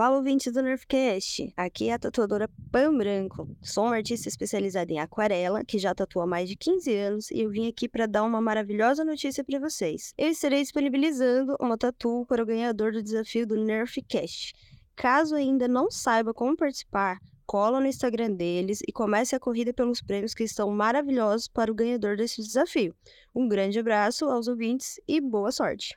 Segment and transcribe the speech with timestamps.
[0.00, 3.46] Fala ouvintes do Nerfcast, aqui é a tatuadora Pan Branco.
[3.60, 7.40] Sou uma artista especializada em aquarela, que já tatua há mais de 15 anos, e
[7.40, 10.14] eu vim aqui para dar uma maravilhosa notícia para vocês.
[10.16, 14.54] Eu estarei disponibilizando uma tatu para o ganhador do desafio do Nerfcast.
[14.96, 20.00] Caso ainda não saiba como participar, cola no Instagram deles e comece a corrida pelos
[20.00, 22.94] prêmios que estão maravilhosos para o ganhador desse desafio.
[23.34, 25.94] Um grande abraço aos ouvintes e boa sorte!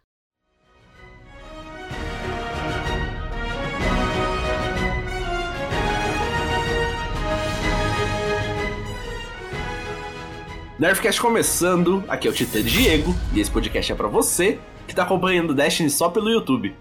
[10.84, 15.04] Nerfcast começando, aqui é o Titã Diego, e esse podcast é pra você que tá
[15.04, 16.76] acompanhando Destiny só pelo YouTube.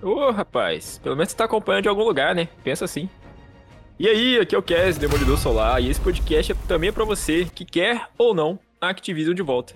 [0.00, 2.46] Ô, rapaz, pelo menos você tá acompanhando de algum lugar, né?
[2.62, 3.10] Pensa assim.
[3.98, 7.04] E aí, aqui é o Cass, Demolidor Solar, e esse podcast é também é pra
[7.04, 9.74] você que quer ou não a Activision de volta.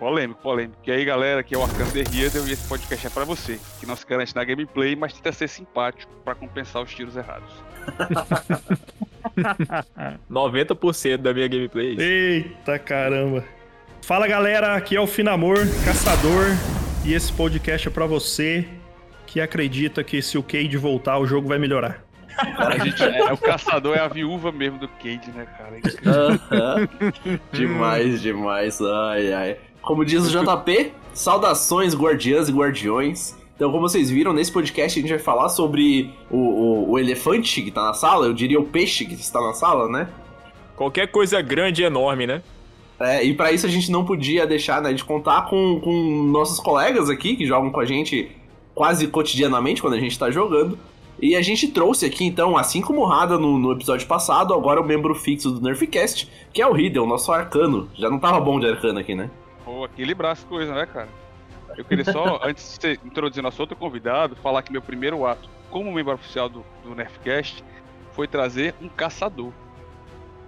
[0.00, 0.78] Polêmico, polêmico.
[0.86, 3.60] E aí, galera, aqui é o Arcano The Riddle e esse podcast é pra você,
[3.78, 7.52] que não se garante na gameplay, mas tenta ser simpático pra compensar os tiros errados.
[10.30, 11.90] 90% da minha gameplay.
[11.90, 12.00] é isso.
[12.02, 13.44] Eita caramba.
[14.00, 16.46] Fala galera, aqui é o Finamor, caçador,
[17.04, 18.66] e esse podcast é pra você
[19.26, 22.02] que acredita que se o Cade voltar o jogo vai melhorar.
[22.56, 25.78] A gente, é, o caçador é a viúva mesmo do Cade, né, cara?
[26.06, 26.88] Aham.
[27.52, 28.80] demais, demais.
[28.80, 29.56] Ai, ai.
[29.82, 33.34] Como diz o JP, saudações guardiãs e guardiões.
[33.56, 37.60] Então, como vocês viram, nesse podcast a gente vai falar sobre o, o, o elefante
[37.60, 40.08] que tá na sala, eu diria o peixe que está na sala, né?
[40.76, 42.42] Qualquer coisa grande e enorme, né?
[42.98, 46.60] É, e pra isso a gente não podia deixar né, de contar com, com nossos
[46.60, 48.30] colegas aqui que jogam com a gente
[48.74, 50.78] quase cotidianamente quando a gente tá jogando.
[51.20, 54.80] E a gente trouxe aqui, então, assim como o Rada no, no episódio passado, agora
[54.80, 57.90] o membro fixo do Nerfcast, que é o Riddle, nosso arcano.
[57.94, 59.30] Já não tava bom de arcano aqui, né?
[59.64, 61.08] Pô, equilibrar as coisas, né, cara?
[61.76, 65.48] Eu queria só, antes de você introduzir nosso outro convidado, falar que meu primeiro ato
[65.70, 67.62] como membro oficial do, do Nerfcast
[68.12, 69.52] foi trazer um caçador.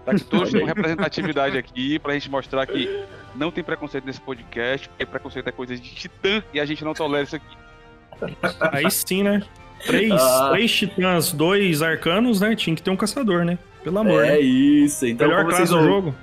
[0.05, 3.05] Tá que todos têm representatividade aqui pra gente mostrar que
[3.37, 6.93] não tem preconceito nesse podcast, porque preconceito é coisa de titã e a gente não
[6.93, 7.57] tolera isso aqui.
[8.73, 9.43] Aí sim, né?
[9.87, 10.51] Três, Ah.
[10.53, 12.55] três titãs, dois arcanos, né?
[12.55, 13.59] Tinha que ter um caçador, né?
[13.83, 14.41] Pelo amor, é né?
[14.41, 15.07] isso.
[15.07, 16.15] Então, Melhor como classe vocês, do jogo.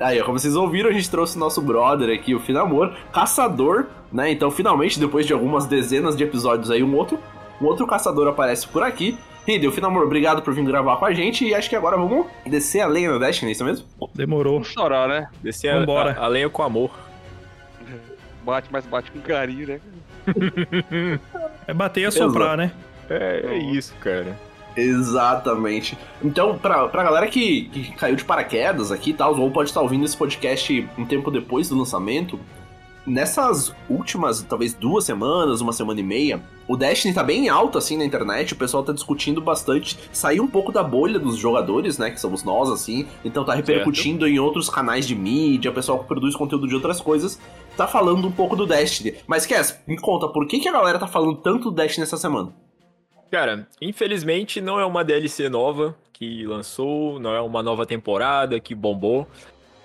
[0.00, 3.86] Aí, ó, como vocês ouviram, a gente trouxe o nosso brother aqui, o Finamor, caçador,
[4.12, 4.30] né?
[4.30, 7.18] Então, finalmente, depois de algumas dezenas de episódios aí, um outro,
[7.60, 9.18] um outro caçador aparece por aqui.
[9.46, 11.44] Riddle, Finamor, obrigado por vir gravar com a gente.
[11.44, 13.86] E acho que agora vamos descer a lenha no Destiny, é isso mesmo?
[14.14, 14.54] Demorou.
[14.54, 15.28] Vamos chorar, né?
[15.42, 16.16] Descer a, Vambora.
[16.18, 16.90] a, a lenha com amor.
[18.44, 19.80] Bate, mas bate com carinho, né?
[21.66, 22.72] É bater e assoprar, né?
[23.10, 24.38] É, é isso, cara.
[24.78, 25.98] Exatamente.
[26.22, 29.80] Então, pra, pra galera que, que caiu de paraquedas aqui e tal, ou pode estar
[29.80, 32.38] ouvindo esse podcast um tempo depois do lançamento,
[33.04, 37.96] nessas últimas, talvez duas semanas, uma semana e meia, o Destiny tá bem alto assim
[37.96, 42.10] na internet, o pessoal tá discutindo bastante, sair um pouco da bolha dos jogadores, né,
[42.10, 46.06] que somos nós, assim, então tá repercutindo em outros canais de mídia, o pessoal que
[46.06, 47.40] produz conteúdo de outras coisas,
[47.76, 49.14] tá falando um pouco do Destiny.
[49.26, 52.16] Mas, Cass, me conta, por que, que a galera tá falando tanto do Destiny essa
[52.16, 52.67] semana?
[53.30, 58.74] Cara, infelizmente não é uma DLC nova que lançou, não é uma nova temporada que
[58.74, 59.26] bombou.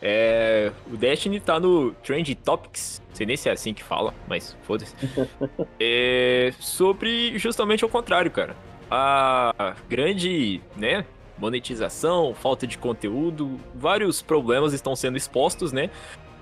[0.01, 4.13] É, o Destiny tá no Trend Topics, não sei nem se é assim que fala,
[4.27, 4.93] mas foda-se.
[5.79, 8.55] É, sobre justamente o contrário, cara.
[8.89, 11.05] A grande, né,
[11.37, 15.89] monetização, falta de conteúdo, vários problemas estão sendo expostos, né?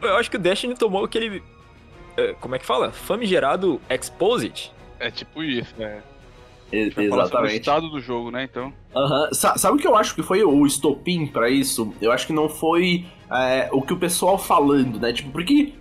[0.01, 1.43] Eu acho que o Destiny tomou aquele,
[2.17, 2.91] é, como é que fala?
[2.91, 4.71] Famigerado Exposit.
[4.99, 6.01] É tipo isso, né?
[6.71, 7.59] E- sobre o Exatamente.
[7.59, 8.43] estado do jogo, né?
[8.49, 8.71] Então.
[8.95, 9.29] Aham.
[9.33, 11.93] Sa- Sabe o que eu acho que foi o estopim pra isso?
[12.01, 15.11] Eu acho que não foi é, o que o pessoal falando, né?
[15.13, 15.73] Tipo, porque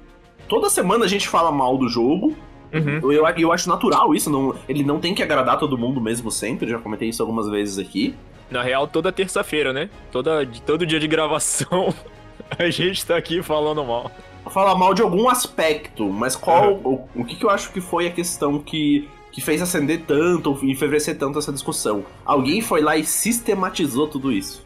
[0.48, 2.34] toda semana a gente fala mal do jogo.
[2.72, 3.10] Uhum.
[3.12, 6.70] Eu, eu acho natural isso, não, ele não tem que agradar todo mundo mesmo sempre,
[6.70, 8.14] já comentei isso algumas vezes aqui.
[8.48, 9.90] Na real, toda terça-feira, né?
[10.12, 11.92] Toda, todo dia de gravação,
[12.56, 14.08] a gente tá aqui falando mal.
[14.50, 16.74] falar mal de algum aspecto, mas qual.
[16.84, 20.58] O, o que, que eu acho que foi a questão que, que fez acender tanto,
[20.62, 22.04] enfervecer tanto essa discussão?
[22.24, 24.64] Alguém foi lá e sistematizou tudo isso.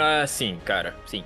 [0.00, 1.24] Ah, sim, cara, sim.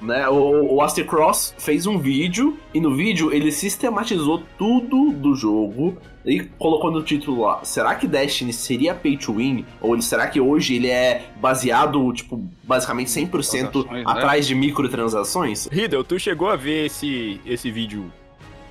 [0.00, 0.26] Né?
[0.28, 5.98] O, o Aster Cross fez um vídeo e no vídeo ele sistematizou tudo do jogo
[6.24, 9.64] e colocou no título lá: será que Destiny seria pay to win?
[9.80, 14.04] Ou ele, será que hoje ele é baseado, tipo, basicamente 100% Transações, né?
[14.06, 15.68] atrás de microtransações?
[15.70, 18.10] Riddle, tu chegou a ver esse, esse vídeo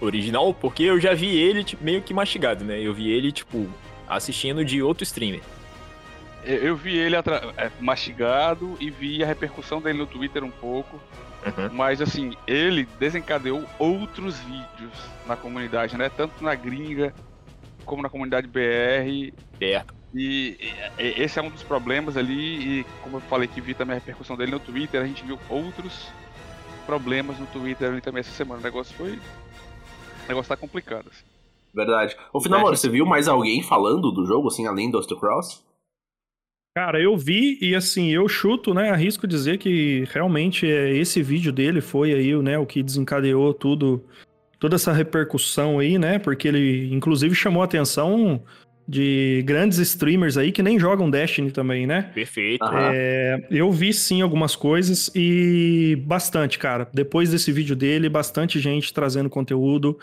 [0.01, 0.53] original?
[0.53, 2.79] Porque eu já vi ele tipo, meio que mastigado, né?
[2.79, 3.67] Eu vi ele, tipo,
[4.07, 5.41] assistindo de outro streamer.
[6.43, 7.21] Eu, vi ele é,
[7.79, 10.99] mastigado e vi a repercussão dele no Twitter um pouco.
[11.45, 11.69] Uhum.
[11.73, 14.93] Mas assim, ele desencadeou outros vídeos
[15.27, 16.09] na comunidade, né?
[16.09, 17.13] Tanto na gringa
[17.85, 19.33] como na comunidade BR.
[19.57, 19.93] Certo.
[20.13, 20.57] E,
[20.97, 22.79] e- e esse é um dos problemas ali.
[22.79, 25.37] E como eu falei que vi também a repercussão dele no Twitter, a gente viu
[25.49, 26.07] outros
[26.85, 28.59] problemas no Twitter ali também essa semana.
[28.59, 29.19] O negócio foi.
[30.29, 31.07] O negócio tá complicado.
[31.09, 31.23] Assim.
[31.73, 32.15] Verdade.
[32.31, 35.65] Ô, Finamor, você viu mais alguém falando do jogo, assim, além do Cross?
[36.77, 38.91] Cara, eu vi e assim, eu chuto, né?
[38.91, 44.03] Arrisco dizer que realmente é, esse vídeo dele foi aí, né, o que desencadeou tudo,
[44.59, 46.19] toda essa repercussão aí, né?
[46.19, 48.41] Porque ele, inclusive, chamou a atenção
[48.89, 52.09] de grandes streamers aí que nem jogam Destiny também, né?
[52.11, 52.65] Perfeito.
[52.73, 56.89] É, eu vi sim algumas coisas e bastante, cara.
[56.91, 59.99] Depois desse vídeo dele, bastante gente trazendo conteúdo,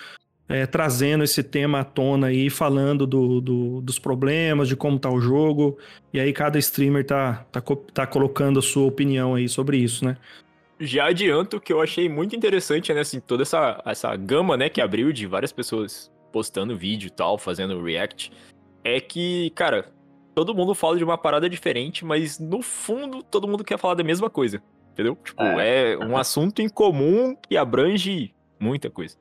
[0.48, 5.10] é, trazendo esse tema à tona aí, falando do- do- dos problemas, de como tá
[5.10, 5.76] o jogo.
[6.14, 7.60] E aí cada streamer tá, tá,
[7.92, 10.16] tá colocando a sua opinião aí sobre isso, né?
[10.78, 14.80] Já adianto que eu achei muito interessante, né, assim, toda essa, essa gama, né, que
[14.80, 18.30] abriu de várias pessoas postando vídeo e tal, fazendo react,
[18.86, 19.92] é que, cara,
[20.34, 24.04] todo mundo fala de uma parada diferente, mas no fundo todo mundo quer falar da
[24.04, 24.62] mesma coisa,
[24.92, 25.16] entendeu?
[25.24, 29.16] Tipo, é, um assunto em comum que abrange muita coisa.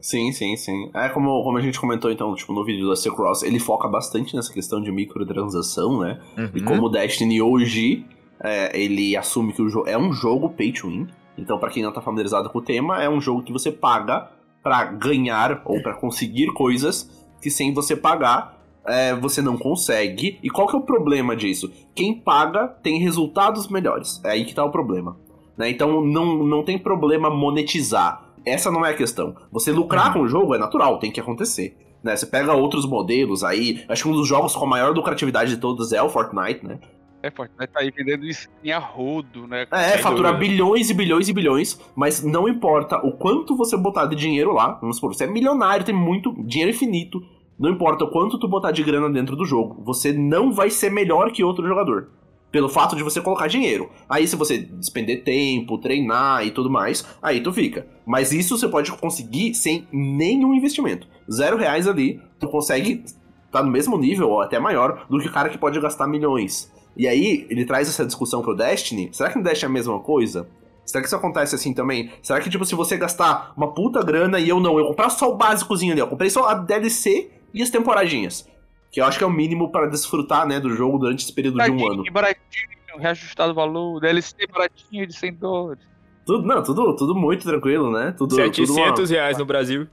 [0.00, 0.90] Sim, sim, sim.
[0.94, 3.88] É como, como a gente comentou, então, tipo, no vídeo do Aster Cross, ele foca
[3.88, 6.20] bastante nessa questão de microtransação, né?
[6.54, 6.64] E Uhum.
[6.64, 8.04] como o Destiny hoje,
[8.40, 11.08] é, ele assume que o jogo é um jogo pay to win.
[11.36, 14.30] Então, pra quem não tá familiarizado com o tema, é um jogo que você paga
[14.62, 18.57] pra ganhar ou pra conseguir coisas que sem você pagar
[18.88, 20.38] é, você não consegue.
[20.42, 21.70] E qual que é o problema disso?
[21.94, 24.20] Quem paga tem resultados melhores.
[24.24, 25.16] É aí que tá o problema.
[25.56, 25.68] né?
[25.70, 28.32] Então não, não tem problema monetizar.
[28.46, 29.36] Essa não é a questão.
[29.52, 31.76] Você lucrar com o jogo é natural, tem que acontecer.
[32.02, 32.16] Né?
[32.16, 33.84] Você pega outros modelos aí.
[33.88, 36.78] Acho que um dos jogos com a maior lucratividade de todos é o Fortnite, né?
[37.20, 37.66] É forte, né?
[37.66, 39.66] Tá aí vendendo skin a rodo, né?
[39.72, 40.32] É, dúvida.
[40.32, 44.78] bilhões e bilhões e bilhões, mas não importa o quanto você botar de dinheiro lá,
[44.80, 47.20] vamos supor, você é milionário, tem muito dinheiro infinito,
[47.58, 50.90] não importa o quanto tu botar de grana dentro do jogo, você não vai ser
[50.90, 52.10] melhor que outro jogador.
[52.52, 53.90] Pelo fato de você colocar dinheiro.
[54.08, 57.86] Aí se você despender tempo, treinar e tudo mais, aí tu fica.
[58.06, 61.06] Mas isso você pode conseguir sem nenhum investimento.
[61.30, 63.04] Zero reais ali, tu consegue
[63.50, 66.72] tá no mesmo nível ou até maior do que o cara que pode gastar milhões.
[66.96, 69.10] E aí, ele traz essa discussão pro Destiny.
[69.12, 70.48] Será que no Destiny é a mesma coisa?
[70.84, 72.10] Será que isso acontece assim também?
[72.22, 75.30] Será que, tipo, se você gastar uma puta grana e eu não, eu comprar só
[75.30, 78.48] o básicozinho ali, eu comprei só a DLC e as temporadinhas.
[78.90, 81.58] Que eu acho que é o mínimo para desfrutar, né, do jogo durante esse período
[81.62, 82.04] de um ano.
[82.10, 85.82] Baratinho, baratinho, reajustado o valor, DLC baratinho de 100 dólares.
[86.24, 88.12] Tudo, não, tudo, tudo muito tranquilo, né?
[88.16, 89.86] Tudo, tudo 700 uma- reais no Brasil.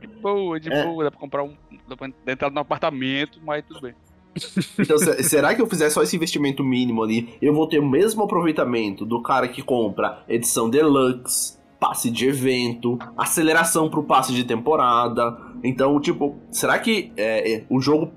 [0.00, 0.84] De boa, de É.
[0.84, 1.54] boa, dá pra comprar um.
[1.88, 3.94] Dá pra entrar no apartamento, mas tudo bem.
[4.78, 7.86] Então, se- será que eu fizer só esse investimento mínimo ali, eu vou ter o
[7.88, 14.42] mesmo aproveitamento do cara que compra edição deluxe, passe de evento, aceleração pro passe de
[14.44, 15.36] temporada?
[15.62, 18.10] Então, tipo, será que é, é, o jogo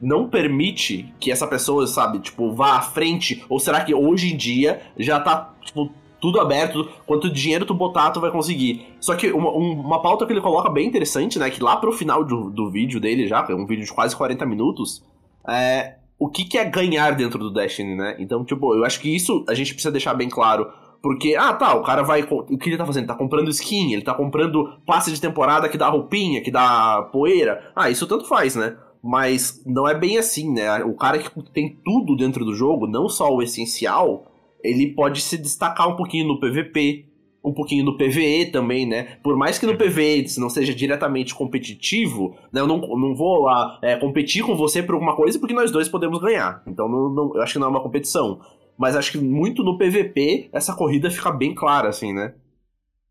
[0.00, 3.44] não permite que essa pessoa, sabe, tipo, vá à frente?
[3.48, 8.10] Ou será que hoje em dia já tá, tipo, tudo aberto, quanto dinheiro tu botar,
[8.10, 8.86] tu vai conseguir.
[9.00, 11.92] Só que uma, um- uma pauta que ele coloca bem interessante, né, que lá pro
[11.92, 15.02] final do, do vídeo dele já, é um vídeo de quase 40 minutos,
[15.46, 18.16] é, o que, que é ganhar dentro do Destiny, né?
[18.18, 20.70] Então, tipo, eu acho que isso a gente precisa deixar bem claro.
[21.02, 22.22] Porque, ah, tá, o cara vai.
[22.22, 23.04] O que ele tá fazendo?
[23.04, 27.08] Ele tá comprando skin, ele tá comprando passe de temporada que dá roupinha, que dá
[27.10, 27.72] poeira.
[27.74, 28.76] Ah, isso tanto faz, né?
[29.02, 30.84] Mas não é bem assim, né?
[30.84, 34.26] O cara que tem tudo dentro do jogo, não só o essencial,
[34.62, 37.06] ele pode se destacar um pouquinho no PVP,
[37.42, 39.16] um pouquinho no PVE também, né?
[39.22, 42.60] Por mais que no PVE isso não seja diretamente competitivo, né?
[42.60, 45.88] Eu não, não vou lá é, competir com você por alguma coisa porque nós dois
[45.88, 46.62] podemos ganhar.
[46.66, 48.38] Então não, não- eu acho que não é uma competição.
[48.80, 52.34] Mas acho que muito no PVP essa corrida fica bem clara, assim, né?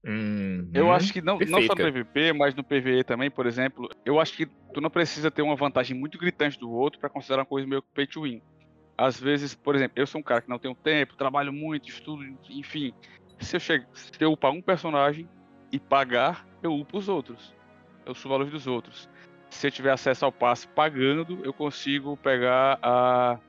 [0.03, 0.69] Uhum.
[0.73, 1.91] Eu acho que não, não só no.
[1.91, 5.55] PVP, mas no PVE também, por exemplo, eu acho que tu não precisa ter uma
[5.55, 8.41] vantagem muito gritante do outro pra considerar uma coisa meio que pay to win.
[8.97, 12.23] Às vezes, por exemplo, eu sou um cara que não tenho tempo, trabalho muito, estudo,
[12.49, 12.91] enfim.
[13.39, 15.27] Se eu, chego, se eu upar um personagem,
[15.71, 17.53] e pagar, eu upo os outros.
[18.05, 19.09] Eu subo a luz dos outros.
[19.49, 23.39] Se eu tiver acesso ao passe pagando, eu consigo pegar a.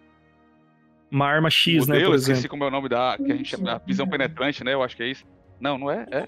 [1.10, 2.50] Uma arma X, modelo, né, por esqueci exemplo.
[2.50, 3.16] como é o nome da.
[3.16, 3.82] Que a gente chama.
[3.86, 4.74] Visão penetrante, né?
[4.74, 5.24] Eu acho que é isso.
[5.60, 6.06] Não, não é?
[6.10, 6.26] É.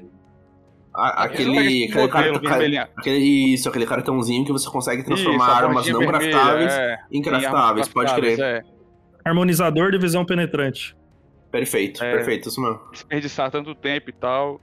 [0.95, 2.83] A- aquele, aquele, modelo vermelhinho.
[2.97, 7.23] aquele, isso, aquele cartãozinho que você consegue transformar Isso, armas não vermelha, craftáveis é, em
[7.23, 8.57] craftáveis, pode craftáveis, crer.
[8.57, 8.63] É.
[9.25, 10.95] Harmonizador de visão penetrante.
[11.51, 12.13] Perfeito, É.
[12.13, 12.81] perfeito, isso mesmo.
[12.91, 14.61] desperdiçar tanto tempo e tal,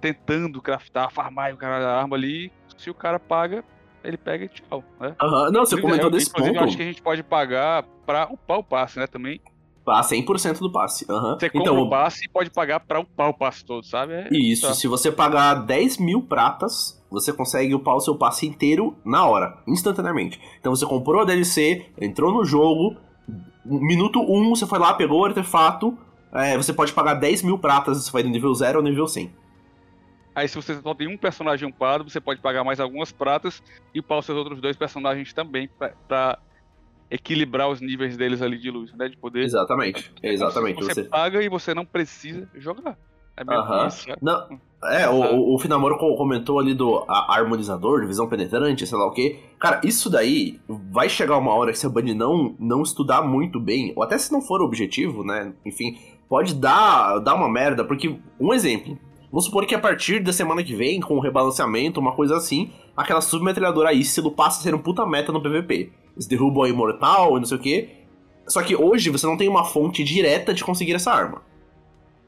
[0.00, 2.52] tentando craftar, farmar o cara da arma ali.
[2.76, 3.64] Se o cara paga,
[4.06, 5.14] ele pega e tchau, né?
[5.20, 6.62] Aham, Não, você comentou eu- desse inclusive, ponto.
[6.62, 9.06] eu acho que a gente pode pagar pra upar o passe, né?
[9.06, 9.40] Também.
[9.88, 11.06] Ah, 100% do passe.
[11.08, 11.36] Aham.
[11.38, 14.14] Você compra Então, o passe e pode pagar pra upar o passe todo, sabe?
[14.14, 14.74] É- Isso, tá.
[14.74, 19.58] se você pagar 10 mil pratas, você consegue upar o seu passe inteiro na hora,
[19.66, 20.40] instantaneamente.
[20.58, 22.96] Então você comprou a DLC, entrou no jogo,
[23.64, 25.96] minuto 1 você foi lá, pegou o artefato,
[26.32, 29.30] é, você pode pagar 10 mil pratas, você vai do nível 0 ao nível 100.
[30.36, 33.62] Aí se você só tem um personagem upado, você pode pagar mais algumas pratas
[33.94, 36.38] e upar os seus outros dois personagens também pra, pra
[37.10, 39.08] equilibrar os níveis deles ali de luz, né?
[39.08, 39.44] De poder.
[39.44, 40.84] Exatamente, exatamente.
[40.84, 41.04] Você, Você...
[41.04, 42.98] paga e você não precisa jogar.
[43.34, 43.86] É meio Aham.
[43.86, 44.16] isso, né?
[44.20, 49.06] Não, é, o, o, Finamoro co- comentou ali do harmonizador, de visão penetrante, sei lá
[49.06, 49.38] o que.
[49.58, 53.58] Cara, isso daí vai chegar uma hora que se a Bunny não, não estudar muito
[53.58, 55.52] bem, ou até se não for o objetivo, né?
[55.64, 58.98] Enfim, pode dar, dar uma merda, porque, um exemplo.
[59.36, 62.70] Vamos supor que a partir da semana que vem, com o rebalanceamento, uma coisa assim,
[62.96, 65.92] aquela submetralhadora Ícilo passa a ser um puta meta no PVP.
[66.14, 67.90] Eles derrubam a Imortal e não sei o que.
[68.48, 71.42] Só que hoje você não tem uma fonte direta de conseguir essa arma.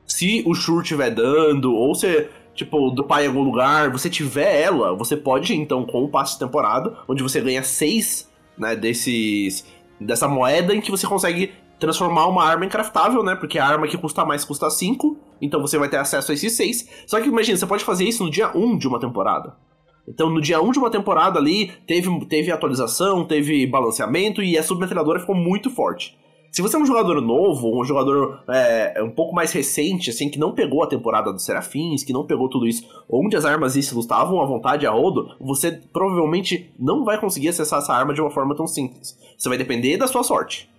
[0.07, 4.61] Se o Shur estiver dando, ou se, tipo, do pai em algum lugar, você tiver
[4.61, 9.65] ela, você pode, então, com o passe de temporada, onde você ganha seis, né, desses...
[9.99, 13.35] dessa moeda em que você consegue transformar uma arma em craftável, né?
[13.35, 16.53] Porque a arma que custa mais custa 5, então você vai ter acesso a esses
[16.55, 16.89] 6.
[17.07, 19.57] Só que imagina, você pode fazer isso no dia 1 de uma temporada.
[20.07, 24.63] Então, no dia 1 de uma temporada ali, teve, teve atualização, teve balanceamento e a
[24.63, 26.17] submetralhadora ficou muito forte.
[26.51, 30.39] Se você é um jogador novo, um jogador é, um pouco mais recente, assim, que
[30.39, 34.07] não pegou a temporada dos Serafins, que não pegou tudo isso, onde as armas Ícilos
[34.07, 38.31] estavam à vontade a rodo, você provavelmente não vai conseguir acessar essa arma de uma
[38.31, 39.17] forma tão simples.
[39.37, 40.71] Você vai depender da sua sorte.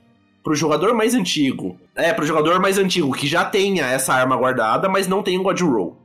[0.44, 4.88] Pro jogador mais antigo, é, pro jogador mais antigo que já tenha essa arma guardada,
[4.88, 5.98] mas não tem um God Roll.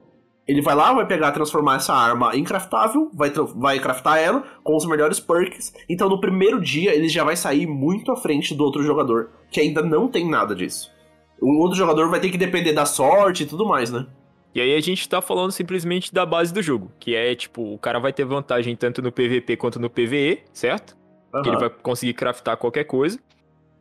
[0.46, 4.76] Ele vai lá, vai pegar, transformar essa arma em craftável, vai, vai craftar ela com
[4.76, 5.72] os melhores perks.
[5.88, 9.60] Então no primeiro dia ele já vai sair muito à frente do outro jogador, que
[9.60, 10.92] ainda não tem nada disso.
[11.40, 14.06] O outro jogador vai ter que depender da sorte e tudo mais, né?
[14.54, 17.78] E aí a gente tá falando simplesmente da base do jogo, que é tipo, o
[17.78, 20.96] cara vai ter vantagem tanto no PVP quanto no PVE, certo?
[21.42, 23.18] Que ele vai conseguir craftar qualquer coisa.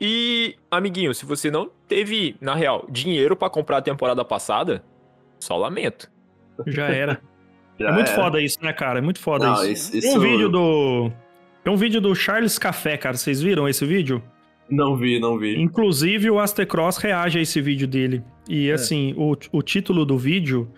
[0.02, 4.84] E, amiguinho, se você não teve, na real, dinheiro pra comprar a temporada passada,
[5.40, 6.10] só lamento.
[6.68, 7.22] Já era.
[7.80, 8.22] Já é muito era.
[8.22, 9.00] foda isso, né, cara?
[9.00, 9.72] É muito foda Não, isso.
[9.72, 11.12] isso- Tem isso- um vídeo do.
[11.64, 13.16] Tem um vídeo do Charles Café, cara.
[13.18, 14.22] Vocês viram esse vídeo?
[14.70, 15.60] Não vi, não vi.
[15.60, 18.24] Inclusive, o Astecross reage a esse vídeo dele.
[18.50, 20.70] E assim, o, o título do vídeo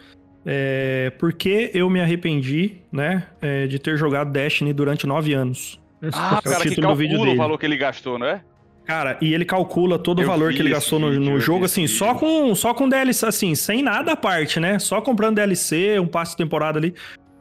[0.45, 5.81] é Por que eu me arrependi, né, é, de ter jogado Destiny durante nove anos.
[6.13, 7.37] Ah, É o cara, que título do vídeo calcula o dele.
[7.37, 8.41] valor que ele gastou, não é?
[8.85, 11.39] Cara, e ele calcula todo o Eu valor vi que ele gastou no, vídeo, no
[11.39, 14.77] jogo, assim, só com, só com DLC, assim, sem nada à parte, né?
[14.77, 16.93] Só comprando DLC, um passe de temporada ali.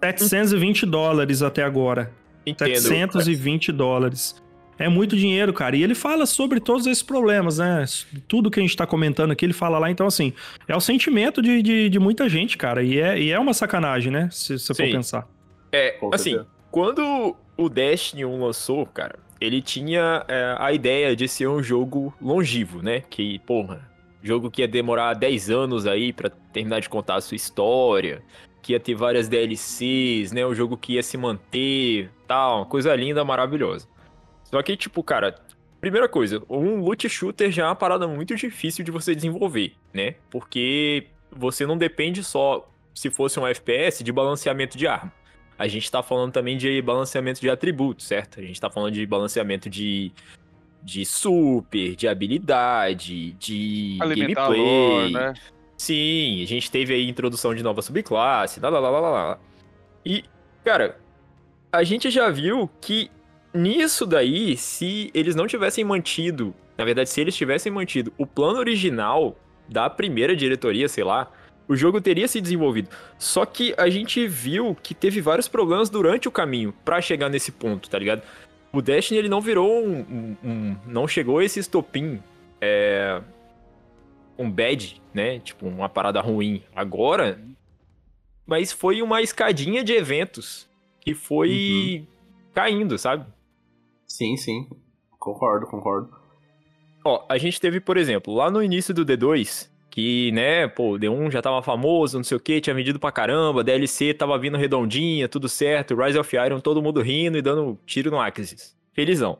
[0.02, 2.10] 720 dólares até agora.
[2.46, 2.78] Entendo.
[2.78, 4.42] 720 dólares.
[4.78, 5.76] É muito dinheiro, cara.
[5.76, 7.84] E ele fala sobre todos esses problemas, né?
[8.26, 9.90] Tudo que a gente tá comentando aqui, ele fala lá.
[9.90, 10.32] Então, assim,
[10.66, 12.82] é o sentimento de, de, de muita gente, cara.
[12.82, 14.28] E é, e é uma sacanagem, né?
[14.32, 15.28] Se você for pensar.
[15.72, 21.48] É, assim, quando o Destiny 1 lançou, cara, ele tinha é, a ideia de ser
[21.48, 23.02] um jogo longevo, né?
[23.08, 23.88] Que, porra,
[24.22, 28.22] jogo que ia demorar 10 anos aí pra terminar de contar a sua história,
[28.62, 30.46] que ia ter várias DLCs, né?
[30.46, 33.86] Um jogo que ia se manter, tal, uma coisa linda, maravilhosa.
[34.44, 35.34] Só que, tipo, cara,
[35.80, 40.14] primeira coisa, um loot shooter já é uma parada muito difícil de você desenvolver, né?
[40.30, 45.12] Porque você não depende só, se fosse um FPS, de balanceamento de arma.
[45.58, 48.40] A gente tá falando também de balanceamento de atributos, certo?
[48.40, 50.12] A gente tá falando de balanceamento de,
[50.82, 54.60] de super, de habilidade, de Alimentar gameplay.
[54.60, 55.34] lore, né?
[55.76, 59.38] Sim, a gente teve aí introdução de nova subclasse, lá, lá, lá, lá, lá.
[60.04, 60.24] E,
[60.64, 60.98] cara,
[61.72, 63.10] a gente já viu que
[63.52, 68.58] nisso daí, se eles não tivessem mantido, na verdade, se eles tivessem mantido o plano
[68.58, 69.36] original
[69.68, 71.30] da primeira diretoria, sei lá,
[71.68, 72.88] o jogo teria se desenvolvido.
[73.18, 77.50] Só que a gente viu que teve vários problemas durante o caminho pra chegar nesse
[77.52, 78.22] ponto, tá ligado?
[78.72, 82.20] O Destiny ele não virou um, um- um- não chegou a esse estopim
[82.60, 83.20] é,
[84.38, 85.38] um bad, né?
[85.38, 86.62] Tipo, uma parada ruim.
[86.74, 87.40] Agora,
[88.46, 90.68] mas foi uma escadinha de eventos
[91.00, 92.06] que foi
[92.52, 93.26] caindo, sabe?
[94.06, 94.68] Sim, sim.
[95.18, 96.10] Concordo, concordo.
[97.04, 100.98] Ó, a gente teve, por exemplo, lá no início do D2, que, né, pô, o
[100.98, 104.56] D1 já tava famoso, não sei o que, tinha vendido pra caramba, DLC tava vindo
[104.56, 108.76] redondinha, tudo certo, Rise of Iron, todo mundo rindo e dando tiro no Axis.
[108.92, 109.38] Felizão.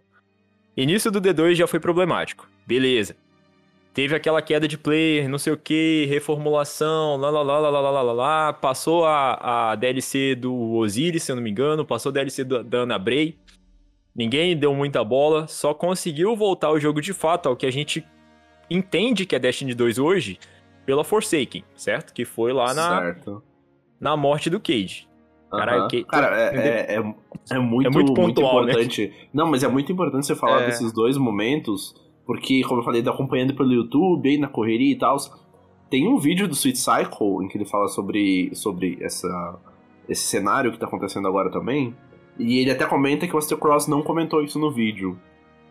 [0.76, 2.49] Início do D2 já foi problemático.
[2.64, 3.16] Beleza.
[3.92, 7.90] Teve aquela queda de player, não sei o que, reformulação, lá, lá, lá, lá, lá,
[7.90, 8.52] lá, lá, lá.
[8.52, 12.62] Passou a, a DLC do Osiris, se eu não me engano, passou a DLC do,
[12.62, 13.37] da Ana Bray.
[14.14, 18.06] Ninguém deu muita bola, só conseguiu voltar o jogo de fato ao que a gente
[18.71, 20.38] entende que é Destiny 2 hoje
[20.87, 22.12] pela Forsaken, certo?
[22.12, 23.42] Que foi lá na, Certo.
[24.00, 25.09] na morte do Cage.
[25.50, 27.14] Caralho, que- Cara, é, é, é,
[27.52, 28.73] é muito, É muito pontual, né?
[28.73, 29.12] importante.
[29.33, 30.66] Não, mas é muito importante você falar É.
[30.66, 31.94] desses dois momentos,
[32.26, 35.16] porque, como eu falei, tá acompanhando pelo YouTube, aí na correria e tal.
[35.88, 39.56] Tem um vídeo do Sweet Cycle em que ele fala sobre, sobre essa,
[40.09, 41.94] esse cenário que tá acontecendo agora também.
[42.37, 45.16] E ele até comenta que o Astro Cross não comentou isso no vídeo.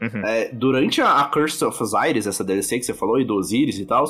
[0.03, 0.25] Uhum.
[0.25, 3.79] É, durante a, a Curse of Osiris, essa DLC que você falou, e do Osiris
[3.79, 4.05] e tal,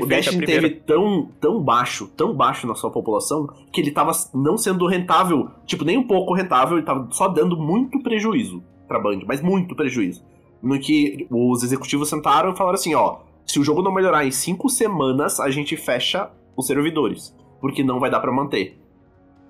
[0.00, 4.56] o Destiny teve tão, tão baixo, tão baixo na sua população, que ele tava não
[4.56, 9.20] sendo rentável, tipo, nem um pouco rentável, ele tava só dando muito prejuízo pra Band,
[9.26, 10.22] mas muito prejuízo.
[10.62, 14.30] No que os executivos sentaram e falaram assim, ó, se o jogo não melhorar em
[14.30, 18.78] cinco semanas, a gente fecha os servidores, porque não vai dar pra manter.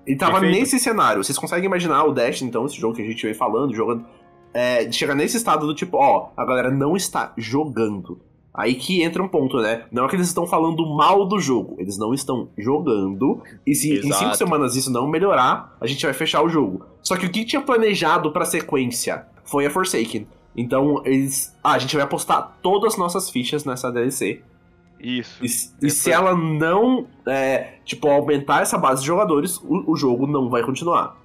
[0.07, 0.59] Ele tava Perfeito.
[0.59, 3.75] nesse cenário, vocês conseguem imaginar o Destiny, então, esse jogo que a gente vem falando,
[3.75, 4.05] jogando,
[4.53, 8.19] é, de chegar nesse estado do tipo, ó, a galera não está jogando.
[8.53, 9.85] Aí que entra um ponto, né?
[9.91, 13.41] Não é que eles estão falando mal do jogo, eles não estão jogando.
[13.65, 14.37] E se em cinco Exato.
[14.37, 16.85] semanas isso não melhorar, a gente vai fechar o jogo.
[17.01, 20.27] Só que o que tinha planejado pra sequência foi a Forsaken.
[20.55, 21.55] Então eles.
[21.63, 24.41] Ah, a gente vai apostar todas as nossas fichas nessa DLC.
[24.99, 25.39] Isso.
[25.41, 30.27] E, e se ela não, é, tipo, aumentar essa base de jogadores, o, o jogo
[30.27, 31.15] não vai continuar.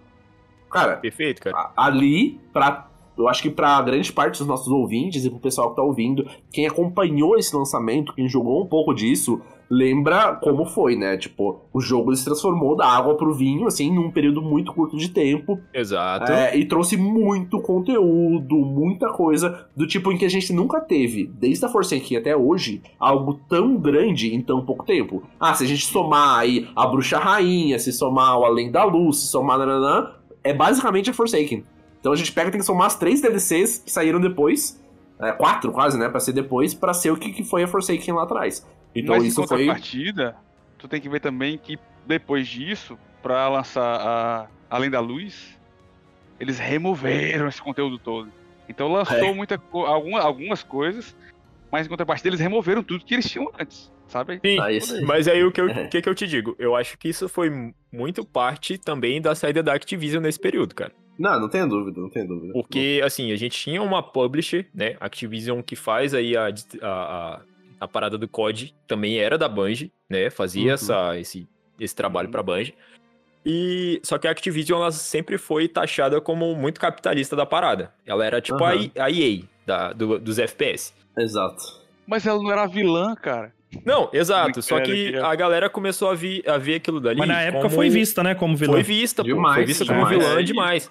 [0.70, 1.56] Cara, Perfeito, cara.
[1.76, 2.86] a- ali, pra,
[3.16, 6.26] eu acho que pra grande parte dos nossos ouvintes e pro pessoal que tá ouvindo,
[6.52, 11.16] quem acompanhou esse lançamento, quem jogou um pouco disso, lembra como foi, né?
[11.16, 15.08] Tipo, o jogo se transformou da água pro vinho, assim, num período muito curto de
[15.08, 15.58] tempo.
[15.72, 16.30] Exato.
[16.30, 21.26] É, e trouxe muito conteúdo, muita coisa, do tipo em que a gente nunca teve,
[21.26, 25.22] desde a Forsaken até hoje, algo tão grande em tão pouco tempo.
[25.38, 29.18] Ah, se a gente somar aí a Bruxa Rainha, se somar o Além da Luz,
[29.18, 30.12] se somar nananã,
[30.44, 31.64] é basicamente a Forsaken.
[32.00, 34.82] Então a gente pega e tem que somar as três DLCs que saíram depois,
[35.20, 38.14] é, quatro quase, né, pra ser depois, pra ser o que, que foi a Forsaken
[38.14, 38.66] lá atrás.
[38.94, 39.58] Então Mas em isso foi...
[39.58, 40.36] contrapartida,
[40.78, 45.58] tu tem que ver também que depois disso, pra lançar a Além da Luz,
[46.38, 48.30] eles removeram esse conteúdo todo.
[48.68, 49.32] Então lançou É.
[49.34, 51.16] muita alguma- algumas coisas,
[51.70, 54.40] mas em contrapartida eles removeram tudo que eles tinham antes, sabe?
[54.44, 54.66] Sim, Ah,
[55.06, 55.86] mas aí o que, eu, É.
[55.86, 56.54] que, que eu te digo?
[56.58, 60.92] Eu acho que isso foi muito parte também da saída da Activision nesse período, cara.
[61.18, 62.52] Não, não tenho dúvida, não tenho dúvida.
[62.52, 64.96] Porque, assim, a gente tinha uma publisher, né?
[65.00, 66.46] Activision que faz aí a,
[66.82, 67.40] a, a,
[67.80, 70.28] a parada do COD, também era da Bungie, né?
[70.30, 70.74] Fazia Uhum.
[70.74, 71.48] essa, esse,
[71.80, 72.74] esse trabalho pra Bungie.
[73.44, 77.94] E só que a Activision ela sempre foi taxada como muito capitalista da parada.
[78.04, 78.82] Ela era tipo a, Aham.
[78.82, 80.92] I- a EA da, do- dos FPS.
[81.16, 81.62] Exato.
[82.06, 83.54] Mas ela não era vilã, cara.
[83.84, 84.62] Não, exato.
[84.62, 87.18] Só que a galera começou a, vi, a ver aquilo dali.
[87.18, 88.74] Mas na época como- foi vista, né, como vilão.
[88.74, 89.28] Foi vista, pô.
[89.28, 90.18] Demais, foi vista como demais.
[90.18, 90.90] vilã É, demais.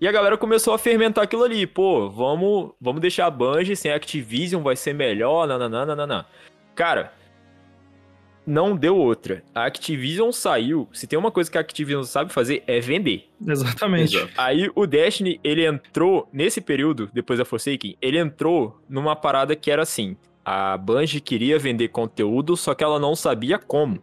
[0.00, 1.66] E a galera começou a fermentar aquilo ali.
[1.66, 6.24] Pô, vamos, vamos deixar a Bungie sem Activision, vai ser melhor, nananã.
[6.74, 7.12] Cara,
[8.44, 9.44] não deu outra.
[9.54, 10.88] A Activision saiu.
[10.92, 13.28] Se tem uma coisa que a Activision sabe fazer, é vender.
[13.46, 14.16] Exatamente.
[14.16, 14.32] Exato.
[14.36, 19.70] Aí o Destiny, ele entrou, nesse período, depois da Forsaken, ele entrou numa parada que
[19.70, 20.16] era assim.
[20.44, 24.02] A Bungie queria vender conteúdo, só que ela não sabia como.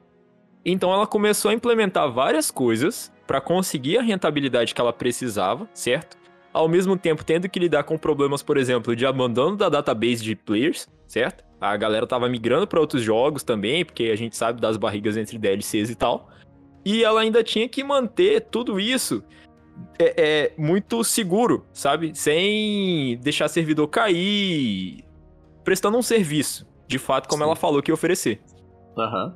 [0.63, 6.17] Então ela começou a implementar várias coisas para conseguir a rentabilidade que ela precisava, certo?
[6.51, 10.35] Ao mesmo tempo tendo que lidar com problemas, por exemplo, de abandono da database de
[10.35, 11.43] players, certo?
[11.61, 15.37] A galera tava migrando para outros jogos também, porque a gente sabe das barrigas entre
[15.37, 16.29] DLCs e tal.
[16.85, 19.23] E ela ainda tinha que manter tudo isso
[19.99, 22.11] é, é, muito seguro, sabe?
[22.15, 25.03] Sem deixar servidor cair,
[25.69, 27.47] prestando um serviço, de fato, como Sim.
[27.49, 28.41] ela falou que ia oferecer.
[28.97, 29.35] Aham.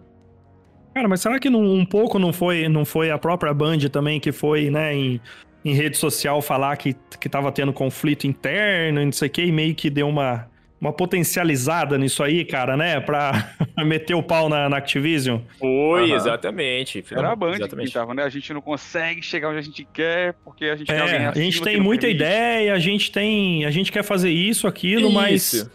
[0.95, 4.19] Cara, mas será que não- um pouco não foi, não foi a própria Band também
[4.19, 5.21] que foi, né, em,
[5.63, 9.43] em rede social falar que, que tava tendo conflito interno e não sei o que,
[9.43, 10.47] e meio que deu uma,
[10.81, 13.53] uma potencializada nisso aí, cara, né, pra
[13.85, 15.39] meter o pau na, na Activision?
[15.59, 16.15] Foi, Aham.
[16.15, 17.05] exatamente.
[17.11, 17.93] Era a Band que Exatamente.
[17.93, 18.23] tava, né?
[18.23, 21.27] A gente não consegue chegar onde a gente quer, porque a gente tem alguém É,
[21.27, 22.23] a gente que tem muita permite.
[22.23, 25.69] ideia, a gente tem, a gente quer fazer isso, aquilo, mas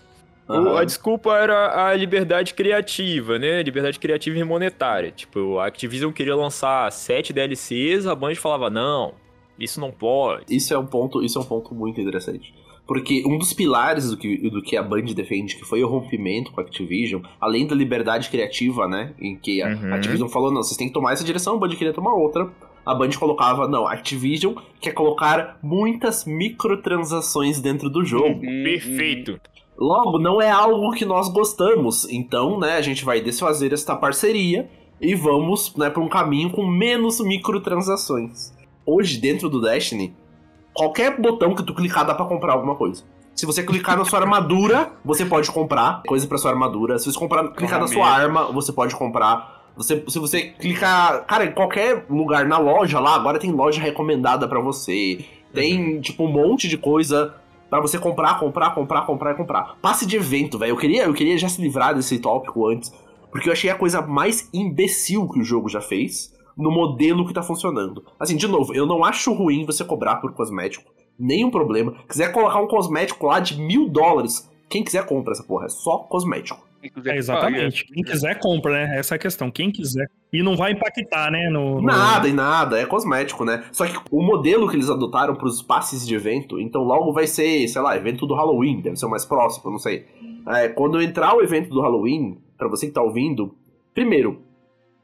[0.49, 0.61] Isso.
[0.61, 0.77] O-.
[0.77, 3.63] A desculpa era a liberdade criativa, né?
[3.63, 5.11] Liberdade criativa e monetária.
[5.11, 9.15] Tipo, a Activision queria lançar sete DLCs, a Band falava, não,
[9.59, 10.45] isso não pode.
[10.55, 12.55] Isso é um ponto, isso é um ponto muito interessante.
[12.87, 16.51] Porque um dos pilares do que, do que a Band defende, que foi o rompimento
[16.53, 19.13] com a Activision, além da liberdade criativa, né?
[19.21, 19.93] Em que a Uhum.
[19.93, 22.49] Activision falou, não, vocês têm que tomar essa direção, a Band queria tomar outra.
[22.87, 28.41] A Band colocava, não, a Activision quer colocar muitas microtransações dentro do jogo.
[28.41, 29.39] Uhum, Perfeito.
[29.79, 32.09] Logo, não é algo que nós gostamos.
[32.11, 34.69] Então, né, a gente vai desfazer esta parceria
[35.01, 38.53] e vamos, né, para um caminho com menos microtransações.
[38.85, 40.13] Hoje, dentro do Destiny,
[40.75, 43.05] qualquer botão que tu clicar dá pra comprar alguma coisa.
[43.37, 46.99] Se você clicar na sua armadura, você pode comprar coisa pra sua armadura.
[46.99, 49.71] Se você comprar, clicar na sua arma, você pode comprar.
[49.77, 54.49] Você, se você clicar, cara, em qualquer lugar na loja lá, agora tem loja recomendada
[54.49, 55.25] pra você.
[55.55, 57.33] Tem, tipo, um monte de coisa
[57.69, 59.77] Pra você comprar, comprar, comprar, comprar e comprar.
[59.83, 60.71] Passe de evento, velho.
[60.71, 62.93] Eu queria, eu queria já se livrar desse tópico antes.
[63.31, 67.33] Porque eu achei a coisa mais imbecil que o jogo já fez no modelo que
[67.33, 68.05] tá funcionando.
[68.19, 70.91] Assim, de novo, eu não acho ruim você cobrar por cosmético.
[71.19, 71.95] Nenhum problema.
[72.09, 75.67] Quiser colocar um cosmético lá de mil dólares, quem quiser compra essa porra.
[75.67, 76.68] É só cosmético.
[77.07, 77.85] É, exatamente.
[77.87, 78.99] Quem quiser, compra, né?
[78.99, 79.51] Essa é a questão.
[79.51, 80.09] Quem quiser.
[80.33, 81.49] E não vai impactar, né?
[81.51, 83.65] No, no- Nada e nada, é cosmético, né?
[83.73, 87.67] Só que o modelo que eles adotaram pros passes de evento, então logo vai ser,
[87.69, 90.07] sei lá, evento do Halloween, deve ser o mais próximo, não sei.
[90.49, 93.55] É, quando entrar o evento do Halloween, pra você que tá ouvindo,
[93.95, 94.43] primeiro,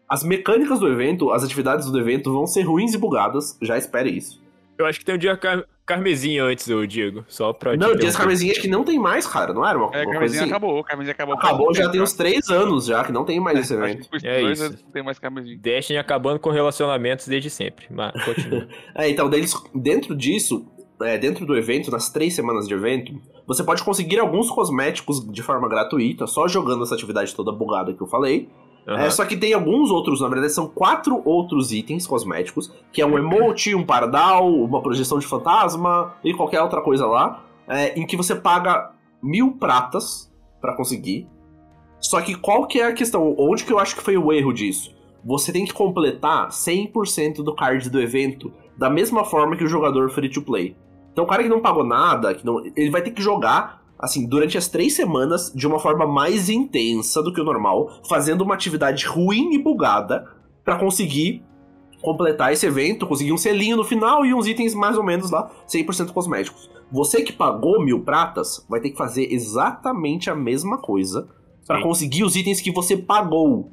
[0.09, 4.11] as mecânicas do evento, as atividades do evento vão ser ruins e bugadas, já espere
[4.11, 4.41] isso.
[4.79, 7.25] Eu acho que tem um dia car carmesim antes, ô Diego.
[7.29, 7.73] Só pra.
[7.73, 8.17] Não, Dias interromper.
[8.19, 10.49] Carmesim acho que não tem mais, cara, não era uma, É, uma Carmesim assim?
[10.49, 11.35] acabou, Carmesim acabou.
[11.35, 14.09] Acabou já tem uns três anos já que não tem mais esse Acho evento.
[14.25, 14.67] É dois isso.
[14.69, 15.59] anos não tem mais Carmesim.
[15.59, 17.87] Destiny acabando com relacionamentos desde sempre.
[17.91, 18.67] Mas continua.
[18.97, 20.67] É, então, daí eles- dentro disso,
[21.03, 23.13] é, dentro do evento, nas três semanas de evento,
[23.47, 28.01] você pode conseguir alguns cosméticos de forma gratuita, só jogando essa atividade toda bugada que
[28.01, 28.49] eu falei.
[28.87, 29.05] Aham.
[29.05, 33.07] É, só que tem alguns outros, na verdade, são quatro outros itens cosméticos, que é
[33.07, 38.07] um emote, um pardal, uma projeção de fantasma e qualquer outra coisa lá, é, em
[38.07, 38.93] que você paga
[39.23, 41.27] mil pratas pra conseguir.
[41.99, 43.35] Só que qual que é a questão?
[43.39, 44.95] Onde que eu acho que foi o erro disso?
[45.25, 50.11] Você tem que completar 100% do card do evento da mesma forma que o jogador
[50.11, 50.77] free to play.
[51.13, 54.27] Então o cara que não pagou nada, que não, ele vai ter que jogar assim,
[54.27, 58.55] durante as três semanas, de uma forma mais intensa do que o normal, fazendo uma
[58.55, 60.27] atividade ruim e bugada
[60.65, 61.43] pra conseguir
[62.03, 65.51] completar esse evento, conseguir um selinho no final e uns itens mais ou menos lá,
[65.67, 66.71] 100% cosméticos.
[66.93, 71.27] Você que pagou mil pratas, vai ter que fazer exatamente a mesma coisa
[71.67, 71.83] pra Sim.
[71.83, 73.71] conseguir os itens que você pagou.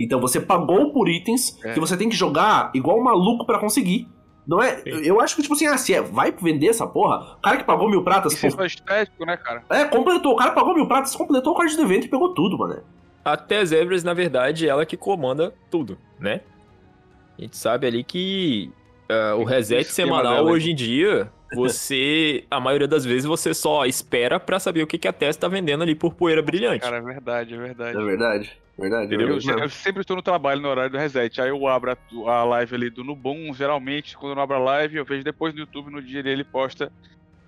[0.00, 1.74] Então você pagou por itens É.
[1.74, 4.08] que você tem que jogar igual um maluco pra conseguir.
[4.46, 4.76] Não é?
[4.76, 4.90] Sim.
[5.02, 7.64] Eu acho que, tipo assim, ah, se é, vai vender essa porra, o cara que
[7.64, 9.64] pagou mil pratas, Isso é estético, né, cara?
[9.70, 10.34] é, completou.
[10.34, 12.82] O cara pagou mil pratas, completou o card do evento e pegou tudo, mano.
[13.24, 16.42] A Tess Everest, na verdade, é ela que comanda tudo, né?
[17.38, 18.70] A gente sabe ali que
[19.08, 24.40] ah, o reset semanal hoje em dia, você, a maioria das vezes, você só espera
[24.40, 26.80] pra saber o que, que a Tess tá vendendo ali por poeira brilhante.
[26.80, 27.98] Cara, é verdade, é verdade.
[27.98, 28.64] É verdade.
[28.76, 29.14] Verdade.
[29.14, 31.40] Eu, verdade eu sempre estou no trabalho no horário do reset.
[31.40, 34.60] Aí eu abro a, a live ali do Nubum, geralmente, quando eu não abro a
[34.60, 36.90] live, eu vejo depois no YouTube, no dia dele ele posta.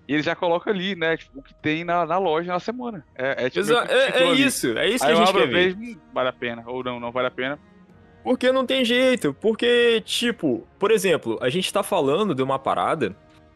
[0.09, 1.17] E ele já coloca ali, né?
[1.17, 3.05] Tipo, o que tem na, na loja na semana.
[3.17, 4.45] É, é, tipo, Exa- é, é ali.
[4.45, 5.75] isso, é isso Aí que a gente abro quer ver.
[5.75, 6.63] vez, hum, vale a pena.
[6.65, 7.59] Ou não, não vale a pena.
[8.27, 9.33] Porque não tem jeito.
[9.35, 13.15] Porque, tipo, por exemplo, a gente tá falando de uma parada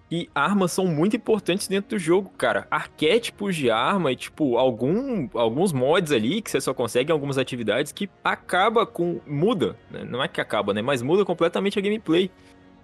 [0.09, 2.68] e armas são muito importantes dentro do jogo, cara.
[2.70, 7.37] Arquétipos de arma e, tipo, algum, alguns mods ali que você só consegue em algumas
[7.37, 9.20] atividades que acaba com.
[9.26, 9.76] muda.
[9.90, 10.04] né?
[10.09, 10.80] Não é que acaba, né?
[10.80, 12.30] Mas muda completamente a gameplay.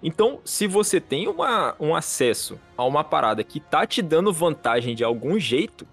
[0.03, 4.93] Então, se você tem uma, um acesso a uma parada que tá te dando vantagem
[4.93, 5.87] de algum jeito,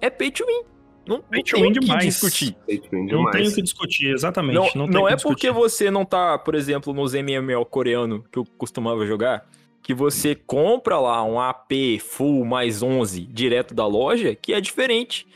[0.00, 0.77] é pay to win.
[1.08, 2.04] Não, não tem o que demais.
[2.04, 2.54] discutir.
[2.92, 4.54] Não tem o que discutir, exatamente.
[4.54, 5.34] Não, Não, não, é discutir.
[5.34, 9.46] porque você não tá, por exemplo, nos MMO coreano que eu costumava jogar,
[9.82, 15.26] que você compra lá um AP full mais 11 direto da loja, que é diferente.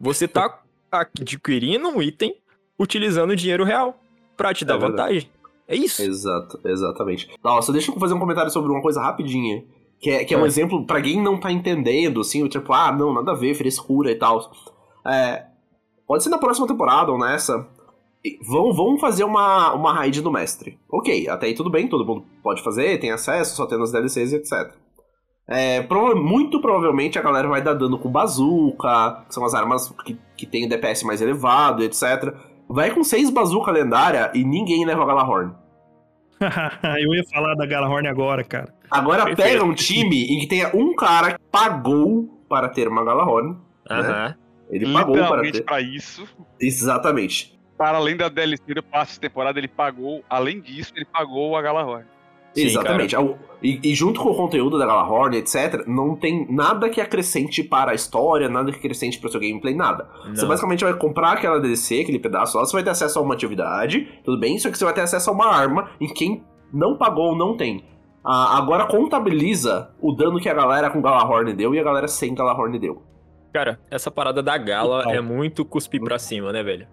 [0.00, 2.36] Você tá adquirindo um item
[2.78, 4.00] utilizando dinheiro real
[4.36, 4.96] pra te dar verdade.
[5.26, 5.30] vantagem.
[5.68, 6.02] É isso.
[6.02, 7.28] Exato, exatamente.
[7.44, 9.62] Nossa, deixa eu fazer um comentário sobre uma coisa rapidinha.
[10.00, 10.46] Que é, que é um É.
[10.46, 14.14] exemplo pra quem não tá entendendo, assim, tipo, ah, não, nada a ver, frescura e
[14.14, 14.50] tal.
[15.06, 15.44] É,
[16.06, 17.66] pode ser na próxima temporada ou nessa.
[18.46, 20.78] Vão, vão fazer uma, uma raid do mestre.
[20.90, 24.32] Ok, até aí tudo bem, todo mundo pode fazer, tem acesso, só tendo as DLCs
[24.32, 24.74] e etc.
[25.48, 29.88] É, prova- muito provavelmente a galera vai dar dano com bazooka, que são as armas
[30.04, 32.34] que, que tem DPS mais elevado, etc.
[32.68, 35.52] Vai com seis bazooka lendária e ninguém leva a Galahorn.
[37.00, 38.74] eu ia falar da Galahorn agora, cara.
[38.90, 39.48] Agora Perfeito.
[39.48, 43.56] pega um time em que tenha um cara que pagou para ter uma Galahorn
[43.90, 44.34] Aham.
[44.70, 45.64] Ele pagou para Literalmente ter.
[45.64, 46.26] pra isso.
[46.60, 47.58] Exatamente.
[47.76, 51.62] Para além da DLC do passe de temporada, ele pagou, além disso, ele pagou a
[51.62, 52.04] Galahorn.
[52.54, 53.16] Sim, Exatamente.
[53.62, 57.92] E, e junto com o conteúdo da Galahorn, etc., não tem nada que acrescente para
[57.92, 60.08] a história, nada que acrescente para o seu gameplay, nada.
[60.34, 60.48] Você Não.
[60.48, 64.08] basicamente vai comprar aquela DLC, aquele pedaço lá, você vai ter acesso a uma atividade,
[64.24, 64.58] tudo bem?
[64.58, 67.84] Só que você vai ter acesso a uma arma e quem não pagou não tem.
[68.24, 72.34] Ah, agora contabiliza o dano que a galera com Galahorn deu e a galera sem
[72.34, 73.02] Galahorn deu.
[73.52, 75.14] Cara, essa parada da Gala Total.
[75.14, 76.86] é muito cuspir pra cima, né, velho?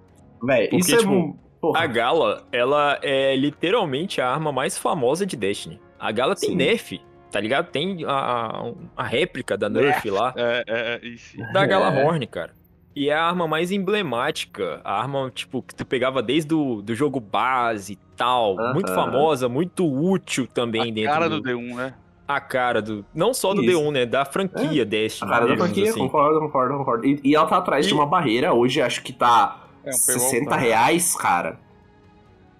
[0.43, 0.97] Véi, Porque, isso é.
[0.97, 1.37] tipo,
[1.73, 1.83] porra.
[1.83, 5.79] A Gala, ela é literalmente a arma mais famosa de Destiny.
[5.99, 6.55] A Gala tem Sim.
[6.55, 7.01] nerf,
[7.31, 7.67] tá ligado?
[7.71, 11.37] Tem a, a, a réplica da nerf lá, É, é, é isso.
[11.53, 11.67] da É.
[11.67, 12.51] Galahorn, cara.
[12.95, 16.95] E é a arma mais emblemática, a arma, tipo, que tu pegava desde o do
[16.95, 18.59] jogo base e tal.
[18.59, 18.73] Aham.
[18.73, 21.39] Muito famosa, muito útil também A dentro cara do...
[21.41, 21.93] do D1, né?
[22.27, 23.05] A cara do...
[23.13, 23.79] Não só do Isso.
[23.79, 24.05] D1, né?
[24.05, 25.29] Da franquia Destiny.
[25.29, 25.99] A cara da franquia, assim.
[25.99, 27.05] concordo, concordo, concordo.
[27.05, 29.97] E, e ela tá atrás E- de uma barreira, hoje acho que tá É um
[29.97, 30.55] 60 paywall, tá?
[30.57, 31.59] reais, cara.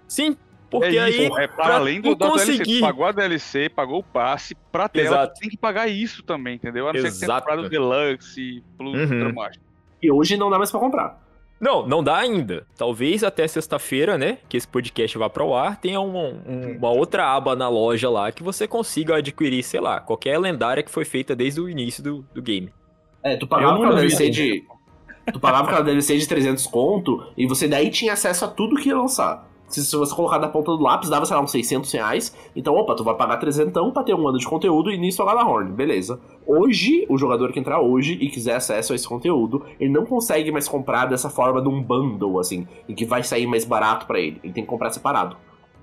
[0.08, 0.38] Sim,
[0.70, 1.26] porque é aí...
[1.26, 4.56] é para pra além do da DLC, conseguir- tu pagou a DLC, pagou o passe,
[4.72, 5.40] pra tela, Exato.
[5.40, 6.88] tem que pagar isso também, entendeu?
[6.88, 7.70] A não ser que tenha Exato, comprado o.
[7.70, 9.34] Deluxe, Plus, Uhum.
[10.02, 11.26] E hoje não dá mais pra comprar.
[11.60, 12.68] Não, não dá ainda.
[12.78, 14.38] Talvez até sexta-feira, né?
[14.48, 18.32] Que esse podcast vá pro ar, tenha uma, um- uma outra aba na loja lá
[18.32, 22.22] que você consiga adquirir, sei lá, qualquer lendária que foi feita desde o início do,
[22.34, 22.72] do game.
[23.24, 23.96] É, tu aquela duvido.
[23.96, 24.64] DLC de.
[25.32, 28.90] Tu pagava aquela DLC de 300 conto e você daí tinha acesso a tudo que
[28.90, 29.48] ia lançar.
[29.68, 32.36] Se, você colocar na ponta do lápis, dava, sei lá, uns 600 reais.
[32.56, 35.26] Então, opa, tu vai pagar 300 pra ter um ano de conteúdo e nisso a
[35.26, 36.22] Galahorn, beleza.
[36.46, 40.52] Hoje, o jogador que entrar hoje e quiser acesso a esse conteúdo, ele não consegue
[40.52, 44.20] mais comprar dessa forma de um bundle, assim, em que vai sair mais barato pra
[44.20, 44.40] ele.
[44.42, 45.36] Ele tem que comprar separado.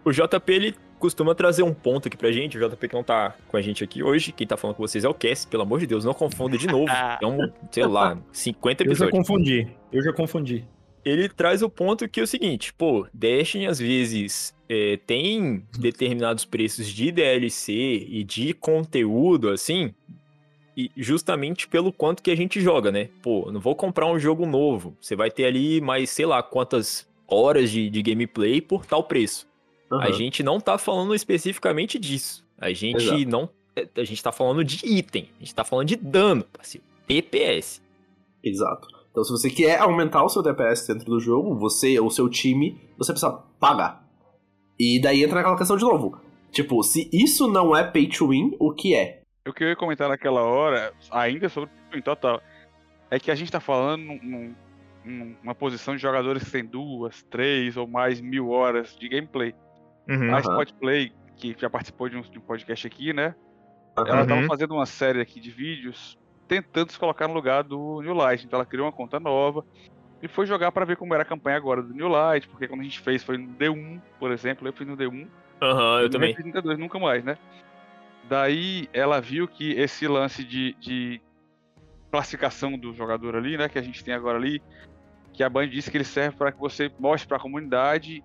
[0.02, 2.58] O JP, ele costuma trazer um ponto aqui pra gente.
[2.58, 4.32] O JP que não tá com a gente aqui hoje.
[4.32, 6.66] Quem tá falando com vocês é o Cass, pelo amor de Deus, não confunda de
[6.66, 6.86] novo.
[7.22, 9.18] É um, sei lá, 50 Eu já episódios.
[9.28, 9.68] confundi.
[9.92, 10.64] Eu já confundi.
[11.04, 16.44] ele traz o ponto que é o seguinte, pô, Destiny às vezes é, tem determinados
[16.44, 17.72] preços de DLC
[18.08, 19.92] e de conteúdo, assim,
[20.76, 23.08] e justamente pelo quanto que a gente joga, né?
[23.22, 27.06] Pô, não vou comprar um jogo novo, você vai ter ali mais, sei lá, quantas
[27.28, 29.46] horas de, de gameplay por tal preço.
[29.90, 30.12] A Aham.
[30.12, 32.44] gente não tá falando especificamente disso.
[32.58, 33.28] A gente Exato.
[33.28, 33.48] não...
[33.96, 36.86] A gente tá falando de item, a gente tá falando de dano, parceiro.
[37.08, 37.82] DPS.
[38.42, 38.88] Exato.
[39.10, 42.80] Então, se você quer aumentar o seu DPS dentro do jogo, você ou seu time,
[42.96, 44.04] você precisa pagar.
[44.78, 46.20] E daí entra naquela questão de novo.
[46.52, 49.22] Tipo, se isso não é pay to win, o que é?
[49.46, 52.40] O que eu ia comentar naquela hora, ainda sobre o total,
[53.10, 54.54] é que a gente tá falando num-
[55.04, 59.52] num- numa posição de jogadores que tem duas, três ou mais mil horas de gameplay.
[60.08, 60.30] Uhum.
[60.30, 60.40] A Aham.
[60.40, 63.34] Spotplay, que já participou de um, de um podcast aqui, né?
[63.96, 64.08] Aham.
[64.08, 64.46] Ela tava Uhum.
[64.46, 68.44] fazendo uma série aqui de vídeos tentando se colocar no lugar do New Light.
[68.44, 69.64] Então ela criou uma conta nova
[70.22, 72.80] e foi jogar pra ver como era a campanha agora do New Light, porque quando
[72.80, 75.26] a gente fez foi no D1, por exemplo, eu fiz no D1,
[75.62, 76.34] Aham, eu no também.
[76.34, 77.38] MP32, nunca mais, né?
[78.28, 81.20] Daí ela viu que esse lance de, de
[82.10, 84.62] classificação do jogador ali, né, que a gente tem agora ali,
[85.32, 88.22] que a Band disse que ele serve para que você mostre para a comunidade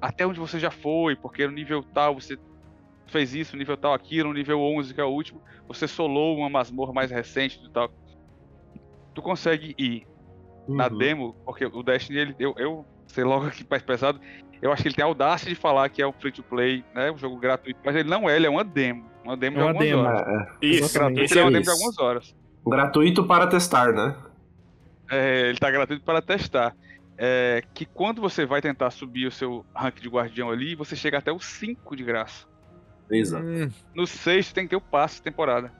[0.00, 2.38] até onde você já foi, porque no nível tal você
[3.08, 6.36] fez isso, no nível tal aquilo, no nível 11, que é o último, você solou
[6.38, 7.90] uma masmorra mais recente e tal.
[9.14, 10.06] Tu consegue ir
[10.68, 10.98] na Uhum.
[10.98, 14.20] demo, porque o Destiny, ele, eu, eu sei logo aqui mais pesado,
[14.62, 16.84] eu acho que ele tem a audácia de falar que é um free to play,
[16.94, 19.58] né, um jogo gratuito, mas ele não é, ele é uma demo, uma demo É
[19.58, 20.02] de uma algumas demo.
[20.02, 20.28] horas.
[20.28, 20.66] É, é.
[20.66, 20.84] Isso,
[21.18, 21.70] esse Ele é é uma demo de isso.
[21.70, 22.34] algumas horas.
[22.66, 24.14] Gratuito para testar, né?
[25.10, 26.76] É, ele tá gratuito para testar.
[27.22, 31.18] É, que quando você vai tentar subir o seu rank de guardião ali, você chega
[31.18, 32.46] até o 5 de graça.
[33.10, 33.44] Exato.
[33.44, 35.70] Hum, No 6 tu tem que ter o passe de temporada.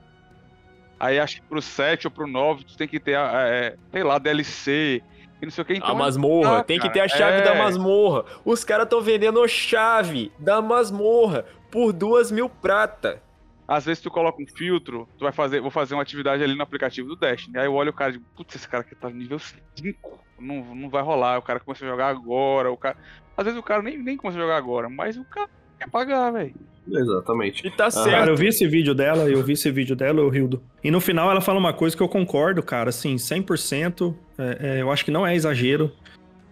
[0.98, 3.76] Aí acho que pro 7 ou pro 9 tu tem que ter, a- a- é,
[3.90, 5.02] sei lá, DLC
[5.40, 5.72] e não sei o que.
[5.74, 7.58] Então, a masmorra, Ah, tem que cara, ter a chave da é.
[7.58, 8.24] masmorra.
[8.44, 13.22] Os caras estão vendendo chave da masmorra por duas mil prata.
[13.70, 16.62] Às vezes tu coloca um filtro, tu vai fazer, vou fazer uma atividade ali no
[16.64, 17.56] aplicativo do Destiny.
[17.56, 20.18] Aí eu olho o cara e digo, putz, esse cara aqui tá no nível 5.
[20.40, 22.68] Não, não vai rolar, o cara começa a jogar agora.
[22.72, 22.96] O cara...
[23.36, 26.32] Às vezes o cara nem, nem começa a jogar agora, mas o cara quer pagar,
[26.32, 26.52] velho.
[26.90, 27.64] Exatamente.
[27.64, 28.10] E tá Ah, certo.
[28.10, 30.60] Cara, eu vi esse vídeo dela, eu vi esse vídeo dela, o Hildo.
[30.82, 34.12] E no final ela fala uma coisa que eu concordo, cara, assim, 100%.
[34.36, 35.92] É, é, eu acho que não é exagero.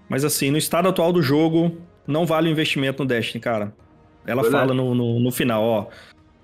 [0.09, 3.75] Mas assim, no estado atual do jogo, não vale o investimento no Destiny, cara.
[4.25, 4.51] Ela Verdade.
[4.69, 5.87] fala no, no, no final, ó.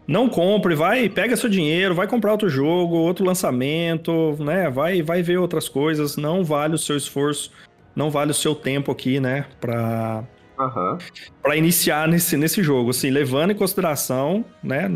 [0.06, 4.70] Não compre, vai, pega seu dinheiro, vai comprar outro jogo, outro lançamento, né?
[4.70, 6.16] Vai, vai ver outras coisas.
[6.16, 7.50] Não vale o seu esforço,
[7.96, 9.46] não vale o seu tempo aqui, né?
[9.60, 10.24] Pra.
[11.42, 14.88] Pra iniciar nesse, nesse jogo, assim, levando em consideração, né,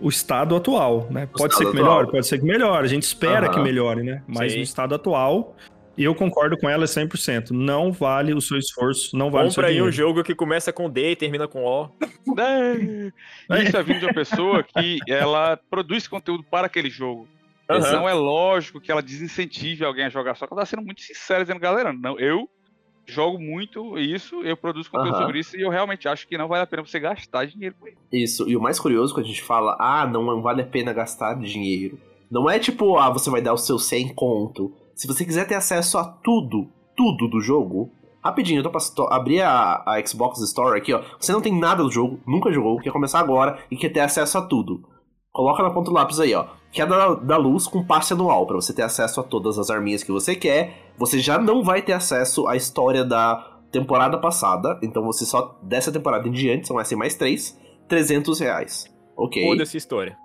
[0.00, 1.28] o estado atual, né?
[1.32, 3.54] Pode ser que melhore, pode ser que melhore, a gente espera Aham.
[3.54, 4.22] que melhore, né?
[4.26, 4.58] Mas Sim.
[4.58, 5.54] no estado atual,
[6.04, 7.50] eu concordo com ela 100%.
[7.50, 9.92] Não vale o seu esforço, não vale o seu Compra aí um dinheiro.
[9.92, 11.88] jogo que começa com D e termina com O.
[13.50, 13.62] É.
[13.62, 17.26] Isso é vindo de uma pessoa que ela produz conteúdo para aquele jogo.
[17.68, 17.92] Aham.
[17.92, 21.00] Não é lógico que ela desincentive alguém a jogar, só que ela tá sendo muito
[21.02, 22.48] sincera dizendo, galera, não, eu
[23.06, 25.22] jogo muito isso, eu produzo conteúdo Aham.
[25.22, 27.88] sobre isso e eu realmente acho que não vale a pena você gastar dinheiro com
[27.88, 27.98] isso.
[28.12, 31.34] Isso, e o mais curioso quando a gente fala, ah, não vale a pena gastar
[31.34, 31.98] dinheiro.
[32.30, 34.72] Não é tipo, ah, você vai dar o seu 100 conto.
[34.98, 38.80] Se você quiser ter acesso a tudo, tudo do jogo, rapidinho, eu tô pra
[39.16, 41.04] abrir a, a Xbox Store aqui, ó.
[41.20, 44.36] Você não tem nada do jogo, nunca jogou, quer começar agora e quer ter acesso
[44.36, 44.82] a tudo.
[45.30, 46.46] Coloca na ponta do lápis aí, ó.
[46.72, 50.10] Queda da luz com passe anual, pra você ter acesso a todas as arminhas que
[50.10, 50.92] você quer.
[50.98, 55.92] Você já não vai ter acesso à história da temporada passada, então você só, dessa
[55.92, 57.56] temporada em diante, são assim mais três,
[57.86, 58.92] 300 reais.
[59.16, 59.46] Ok.
[59.46, 60.16] Foda-se a história.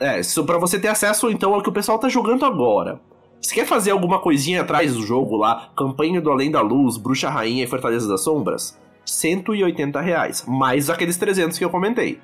[0.00, 3.06] É, isso pra você ter acesso então ao que o pessoal tá jogando agora.
[3.40, 7.30] Se quer fazer alguma coisinha atrás do jogo lá, campanha do Além da Luz, Bruxa
[7.30, 12.20] Rainha e Fortaleza das Sombras, 180 reais, mais aqueles 300 que eu comentei,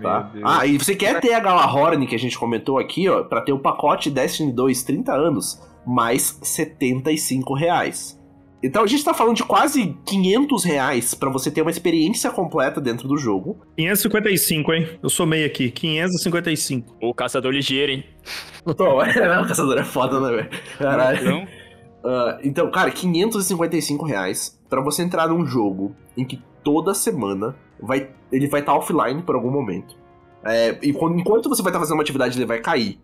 [0.00, 0.30] tá?
[0.44, 3.52] Ah, e você quer ter a Galahorn que a gente comentou aqui, ó, pra ter
[3.52, 8.20] o pacote Destiny 2 30 anos, mais 75 reais.
[8.62, 12.80] Então a gente tá falando de quase 500 reais pra você ter uma experiência completa
[12.80, 13.60] dentro do jogo.
[13.76, 14.88] 555, hein?
[15.02, 16.96] Eu somei aqui, 555.
[17.02, 18.04] O caçador ligeiro, hein?
[18.76, 20.50] Pô, é, o caçador é foda, né, velho?
[20.78, 21.18] Caralho.
[21.20, 21.48] Então,
[22.04, 28.10] Ah, então, cara, 555 reais pra você entrar num jogo em que toda semana vai,
[28.30, 29.96] ele vai estar offline por algum momento.
[30.44, 32.98] É, e quando- enquanto você vai estar fazendo uma atividade, ele vai cair.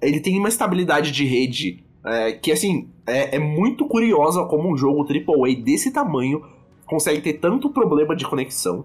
[0.00, 4.76] Ele tem uma estabilidade de rede é, que, assim, é, é muito curiosa como um
[4.76, 6.42] jogo AAA desse tamanho
[6.86, 8.84] consegue ter tanto problema de conexão.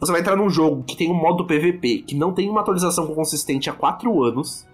[0.00, 3.06] Você vai entrar num jogo que tem um modo PVP, que não tem uma atualização
[3.06, 4.66] consistente há 4 anos,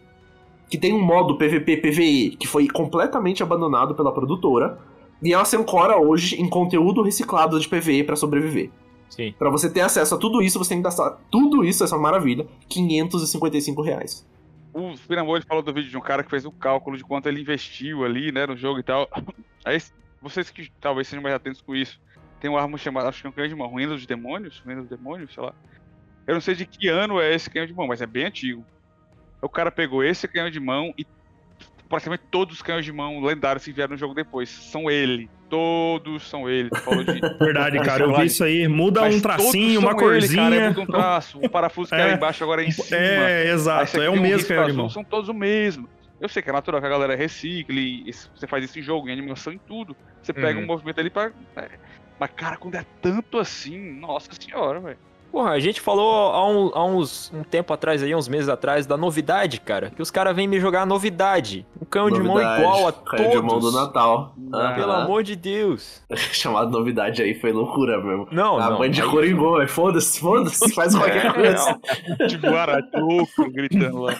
[0.68, 4.78] que tem um modo PVP PVE que foi completamente abandonado pela produtora,
[5.22, 8.70] e ela se ancora hoje em conteúdo reciclado de PVE pra sobreviver.
[9.10, 9.34] Sim.
[9.38, 12.46] Pra você ter acesso a tudo isso, você tem que gastar tudo isso, essa maravilha,
[12.68, 14.26] 555 reais.
[14.72, 17.40] O ele falou do vídeo de um cara que fez o cálculo de quanto ele
[17.40, 19.08] investiu ali, né, no jogo e tal.
[19.64, 19.78] Aí,
[20.20, 22.00] vocês que talvez sejam mais atentos com isso,
[22.40, 24.62] tem uma arma chamada, acho que é um canhão de mão, Reino dos Demônios?
[24.64, 25.54] Reino dos Demônios, sei lá.
[26.26, 28.64] Eu não sei de que ano é esse canhão de mão, mas é bem antigo.
[29.42, 31.04] O cara pegou esse canhão de mão e
[31.90, 35.28] praticamente todos os canhões de mão lendários que vieram no jogo depois são ele.
[35.50, 36.70] Todos são ele.
[36.70, 38.66] De Verdade, cara, eu vi isso aí.
[38.68, 40.42] Muda Mas um tracinho, uma são ele, corzinha.
[40.44, 41.38] cara, é muito um traço.
[41.42, 42.14] O parafuso que era É.
[42.14, 42.96] embaixo agora é em cima.
[42.96, 44.00] É, exato.
[44.00, 44.88] É o um mesmo risco que é o azul, irmão.
[44.88, 45.88] São todos o mesmo.
[46.20, 49.12] Eu sei que é natural que a galera recicle, você faz isso em jogo, em
[49.12, 49.96] animação, em tudo.
[50.22, 50.64] Você pega Uhum.
[50.64, 51.32] um movimento ali pra.
[51.56, 51.68] é.
[52.18, 54.98] Mas, cara, quando é tanto assim, nossa senhora, velho.
[55.30, 58.86] Porra, a gente falou há, um- há uns um tempo atrás aí, uns meses atrás,
[58.86, 59.90] da novidade, cara.
[59.90, 61.64] Que os caras vêm me jogar a novidade.
[61.80, 63.74] Um canhão de mão Novidade, igual a canhão de mão do todos.
[63.74, 64.34] Natal.
[64.52, 65.04] Ah, Pelo Aham.
[65.04, 66.02] amor de Deus.
[66.32, 68.26] Chamado novidade aí foi loucura mesmo.
[68.32, 68.78] Não, a não.
[68.78, 69.68] mãe de Coringô, velho.
[69.68, 71.80] Foda-se, foda-se, faz qualquer É, coisa.
[72.58, 74.14] Ara, louco, gritando lá.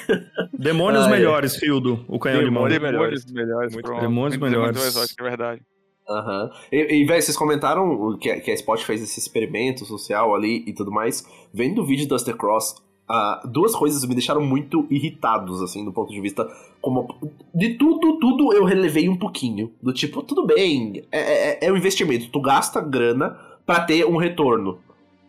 [0.57, 1.11] Demônios Ah, é.
[1.11, 2.69] melhores, Fildo, o canhão de mão.
[2.69, 3.25] Demônios melhores.
[3.25, 3.73] Demônios melhores.
[3.75, 4.01] Muito pronto.
[4.01, 4.87] demônios Demônios melhores.
[4.87, 5.63] exóticos, é verdade.
[6.11, 6.51] Aham.
[6.73, 10.65] E, e velho, vocês comentaram que, a- que a Spot fez esse experimento social ali
[10.67, 11.25] e tudo mais.
[11.55, 12.75] Vendo o vídeo do Duster Cross,
[13.09, 16.47] ah, duas coisas me deixaram muito irritados, assim, do ponto de vista.
[16.81, 17.07] como
[17.55, 19.73] De tudo, tudo eu relevei um pouquinho.
[19.83, 22.29] Do tipo, tudo bem, é, é, é um investimento.
[22.31, 24.79] Tu gasta grana pra ter um retorno.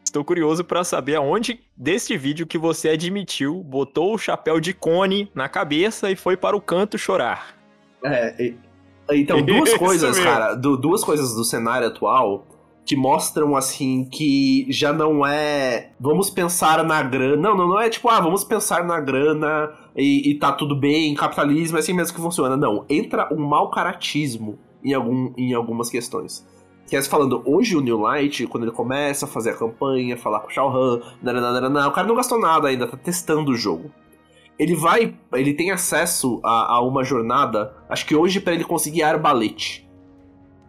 [0.03, 5.29] Estou curioso pra saber aonde deste vídeo que você admitiu, botou o chapéu de cone
[5.33, 7.55] na cabeça e foi para o canto chorar.
[8.03, 8.55] É, e-
[9.15, 12.45] então, duas coisas, cara, du- duas coisas do cenário atual
[12.86, 17.36] que mostram, assim, que já não é vamos pensar na grana.
[17.38, 21.13] Não, não, não é tipo, ah, vamos pensar na grana e, e tá tudo bem,
[21.13, 22.58] capitalismo, é assim mesmo que funciona.
[22.58, 26.45] Não, entra um mau caratismo em, algum, em algumas questões.
[26.89, 30.41] Que é falando, hoje o New Light, quando ele começa a fazer a campanha, falar
[30.41, 33.89] com o Shao Han, o cara não gastou nada ainda, tá testando o jogo
[34.62, 35.15] ele vai.
[35.34, 37.74] Ele tem acesso a, a uma jornada.
[37.89, 39.89] Acho que hoje pra ele conseguir arbalete.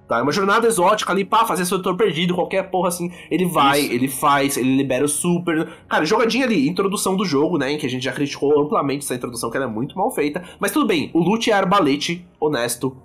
[0.08, 0.18] Tá?
[0.18, 3.12] É uma jornada exótica ali, pá, fazer setor perdido, qualquer porra assim.
[3.30, 3.92] Ele vai, Isso.
[3.92, 5.68] ele faz, ele libera o super.
[5.86, 7.72] Cara, jogadinha ali, introdução do jogo, né?
[7.72, 10.42] Em que a gente já criticou amplamente essa introdução, que ela é muito mal feita.
[10.58, 12.96] Mas tudo bem, o loot é arbalete, honesto.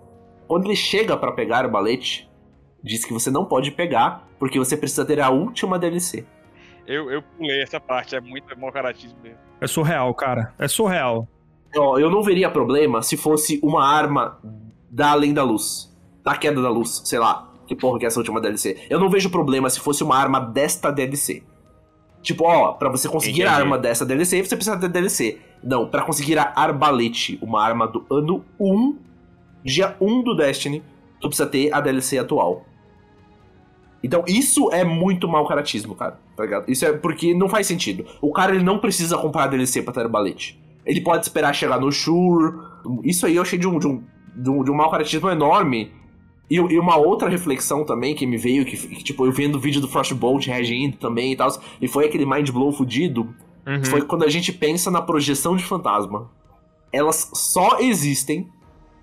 [0.47, 2.29] Quando ele chega pra pegar arbalete,
[2.81, 6.25] diz que você não pode pegar, porque você precisa ter a última DLC.
[6.87, 9.37] Eu, eu pulei essa parte, é muito mau caratismo mesmo.
[9.59, 10.53] É surreal, cara.
[10.57, 11.27] É surreal.
[11.75, 14.39] Ó, eu não veria problema se fosse uma arma
[14.89, 15.93] da Além da Luz.
[16.23, 17.51] Da Queda da Luz, sei lá.
[17.67, 18.85] que porra que é essa última DLC.
[18.89, 21.43] Eu não vejo problema se fosse uma arma desta DLC.
[22.21, 23.53] Tipo, ó, pra você conseguir Entendi.
[23.53, 25.39] a arma dessa DLC, você precisa ter DLC.
[25.63, 28.97] Não, pra conseguir a Arbalete, uma arma do ano 1,
[29.63, 30.83] dia 1 do Destiny,
[31.19, 32.65] tu precisa ter a DLC atual.
[34.03, 36.69] Então, isso é muito mau caratismo, cara, tá ligado?
[36.69, 38.05] Isso é porque não faz sentido.
[38.21, 40.61] O cara, ele não precisa comprar a DLC pra ter Arbalete.
[40.85, 42.53] Ele pode esperar chegar no Shure.
[43.03, 44.03] Isso aí eu achei de um, de um,
[44.35, 45.91] de um, de um mau caratismo enorme.
[46.49, 49.59] E, e uma outra reflexão também que me veio, que, que, tipo, eu vendo o
[49.59, 51.49] vídeo do Frostbolt reagindo também e tal,
[51.81, 53.33] e foi aquele mind blow fudido,
[53.65, 53.83] Uhum.
[53.83, 56.31] foi quando a gente pensa na projeção de fantasma.
[56.89, 58.47] Elas só existem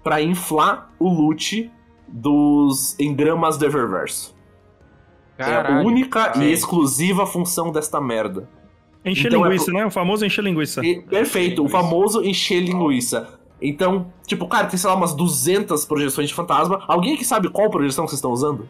[0.02, 1.70] pra inflar o loot
[2.08, 4.33] dos engramas do Eververse.
[5.38, 5.86] É a Caralho.
[5.86, 6.42] única Sim.
[6.44, 8.48] e exclusiva função desta merda.
[9.04, 9.86] Encher Então é linguiça, pro- né?
[9.86, 10.84] O famoso encher linguiça.
[10.84, 11.82] E- perfeito, o linguiça.
[11.82, 13.38] famoso encher linguiça.
[13.60, 16.82] Então, tipo, cara, tem, sei lá, umas 200 projeções de fantasma.
[16.88, 18.68] Alguém que sabe qual projeção vocês estão usando?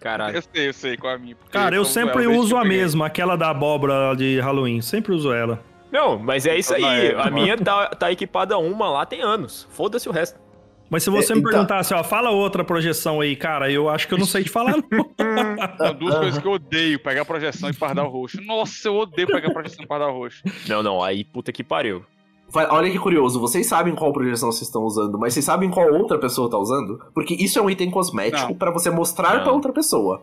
[0.00, 0.36] Caralho.
[0.36, 1.36] Eu sei, eu sei qual é a minha.
[1.50, 2.78] Cara, eu sempre ela, desde uso a peguei.
[2.78, 4.80] mesma, aquela da abóbora de Halloween.
[4.80, 5.60] Sempre uso ela.
[5.90, 7.08] Não, mas é isso aí.
[7.08, 9.66] Então, A minha tá, tá equipada uma lá tem anos.
[9.70, 10.38] Foda-se o resto.
[10.90, 14.08] Mas se você É, me então- perguntasse, ó, fala outra projeção aí, cara, eu acho
[14.08, 15.10] que eu não sei te falar, não.
[15.76, 18.40] São duas coisas que eu odeio, pegar projeção e pardal roxo.
[18.42, 20.42] Nossa, eu odeio pegar projeção e pardal roxo.
[20.66, 22.02] Não, não, aí puta que pariu.
[22.70, 26.18] Olha que curioso, vocês sabem qual projeção vocês estão usando, mas vocês sabem qual outra
[26.18, 26.98] pessoa tá usando?
[27.14, 30.22] Porque isso é um item cosmético pra você mostrar pra outra pessoa.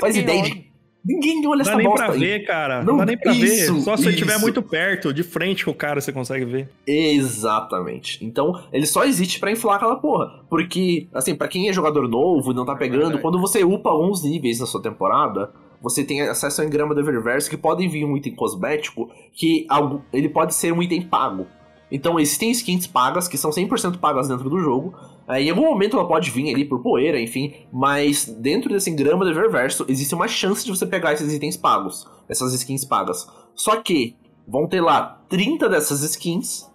[0.00, 0.62] Faz Ninguém ideia olha.
[0.62, 0.67] de.
[1.04, 2.20] Ninguém olha Não essa dá nem bosta pra aí.
[2.20, 2.78] ver, cara.
[2.82, 3.80] Não- Não dá nem pra isso, ver.
[3.82, 4.40] Só se você estiver isso.
[4.42, 6.68] muito perto, de frente com o cara, você consegue ver.
[6.86, 8.24] Exatamente.
[8.24, 10.44] Então, ele só existe pra inflar aquela porra.
[10.50, 13.22] Porque, assim, pra quem é jogador novo e não tá pegando, verdade.
[13.22, 17.48] quando você upa alguns níveis na sua temporada, você tem acesso ao engrama do Eververse
[17.48, 21.46] que podem vir um item cosmético que algo, ele pode ser um item pago.
[21.90, 24.94] Então, existem skins pagas que são 100% pagas dentro do jogo.
[25.30, 29.30] Em algum momento ela pode vir ali por poeira, enfim, mas dentro desse engrama do
[29.30, 33.28] Eververso existe uma chance de você pegar esses itens pagos, essas skins pagas.
[33.54, 34.16] Só que
[34.46, 36.66] vão ter lá 30 dessas skins,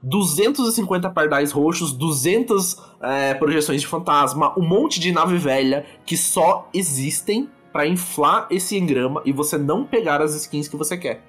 [0.00, 6.68] 250 pardais roxos, 200 é, projeções de fantasma, um monte de nave velha que só
[6.72, 11.24] existem pra inflar esse engrama e você não pegar as skins que você quer.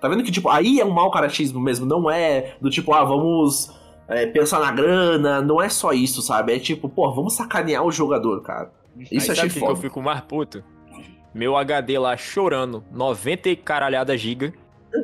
[0.00, 3.04] Tá vendo que, tipo, aí é um mau caratismo mesmo, não é do tipo, ah,
[3.04, 3.70] vamos
[4.14, 6.54] é, pensar na grana, não é só isso, sabe?
[6.54, 8.70] É tipo, pô, vamos sacanear o jogador, cara.
[8.98, 9.72] Isso Aí achei sabe o que, foda.
[9.72, 10.62] eu fico mais puto?
[11.34, 14.52] Meu HD lá chorando, 90 e caralhada giga.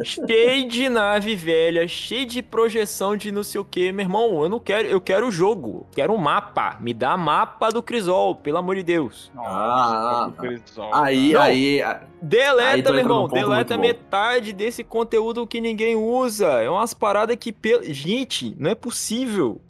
[0.05, 4.43] Cheio de nave velha, cheio de projeção de não sei o que, meu irmão.
[4.43, 6.77] Eu não quero, eu quero o jogo, quero um mapa.
[6.81, 9.31] Me dá mapa do Crisol, pelo amor de Deus.
[9.37, 11.41] Ah, Crisol, Aí, Não.
[11.43, 16.47] aí, Aí Deleta, tu meu irmão, deleta metade desse conteúdo que ninguém usa.
[16.63, 17.53] É umas paradas que.
[17.53, 19.61] pel- Gente, não é possível.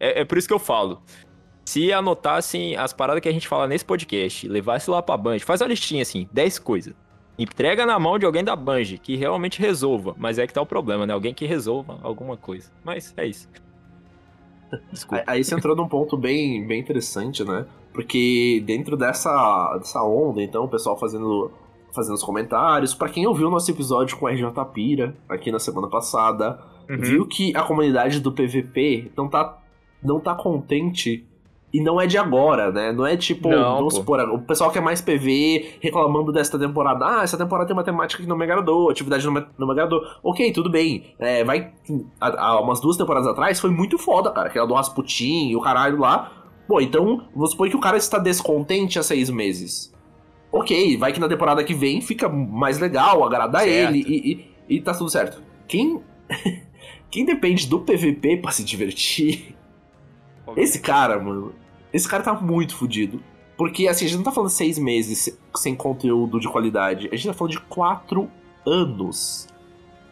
[0.00, 1.00] É, é por isso que eu falo.
[1.64, 5.60] Se anotassem as paradas que a gente fala nesse podcast, levasse lá pra Band, faz
[5.60, 6.94] uma listinha assim, 10 coisas.
[7.38, 10.14] Entrega na mão de alguém da Band que realmente resolva.
[10.18, 11.12] Mas é que tá o problema, né?
[11.14, 12.70] Alguém que resolva alguma coisa.
[12.84, 13.48] Mas é isso.
[14.92, 15.24] Desculpa.
[15.26, 17.64] Aí você entrou num ponto bem, bem interessante, né?
[17.92, 21.50] Porque dentro dessa, dessa onda, então, o pessoal fazendo,
[21.94, 22.94] fazendo os comentários.
[22.94, 26.58] Pra quem ouviu o nosso episódio com a RJ Pira, aqui na semana passada,
[26.90, 26.96] Uhum.
[26.98, 29.58] viu que a comunidade do PVP não tá,
[30.02, 31.26] não tá contente.
[31.72, 32.92] E não é de agora, né?
[32.92, 34.00] Não é tipo, Não, vamos pô.
[34.00, 37.04] supor, o pessoal que é mais PV reclamando desta temporada.
[37.04, 39.72] Ah, essa temporada tem uma temática que não me agradou, atividade não me, não me
[39.74, 40.00] agradou.
[40.22, 41.14] Ok, tudo bem.
[41.18, 41.70] É, vai.
[42.18, 44.48] Há, umas duas temporadas atrás foi muito foda, cara.
[44.48, 46.32] Aquela do Rasputin e o caralho lá.
[46.66, 49.94] Pô, então, vamos supor que o cara está descontente há seis meses.
[50.50, 53.94] Ok, vai que na temporada que vem fica mais legal, agrada Certo.
[53.94, 54.32] ele e,
[54.68, 55.42] e, e tá tudo certo.
[55.66, 56.00] Quem.
[57.10, 59.56] Quem depende do PVP pra se divertir
[60.56, 61.52] esse cara, mano,
[61.92, 63.22] esse cara tá muito fudido.
[63.56, 67.08] Porque, assim, a gente não tá falando seis meses se- sem conteúdo de qualidade.
[67.12, 68.30] A gente tá falando de quatro
[68.64, 69.48] anos.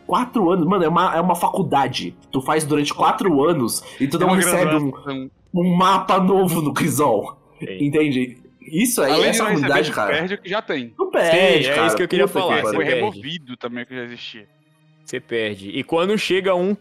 [0.07, 2.17] Quatro anos, mano, é uma, é uma faculdade.
[2.31, 6.73] Tu faz durante quatro anos e tu É não recebe um, um mapa novo no
[6.73, 7.37] Crisol.
[7.59, 7.85] Sim.
[7.87, 8.39] Entende?
[8.61, 9.45] Isso aí, Além de essa
[9.85, 10.13] tu cara.
[10.13, 10.93] perde o que já tem.
[10.99, 11.87] Não perde, Sim, é cara.
[11.87, 12.75] isso que eu queria Puta falar, pariu.
[12.75, 13.01] Foi perde.
[13.01, 14.49] removido também o que já existia.
[15.05, 15.71] Você perde.
[15.71, 16.77] E quando chega um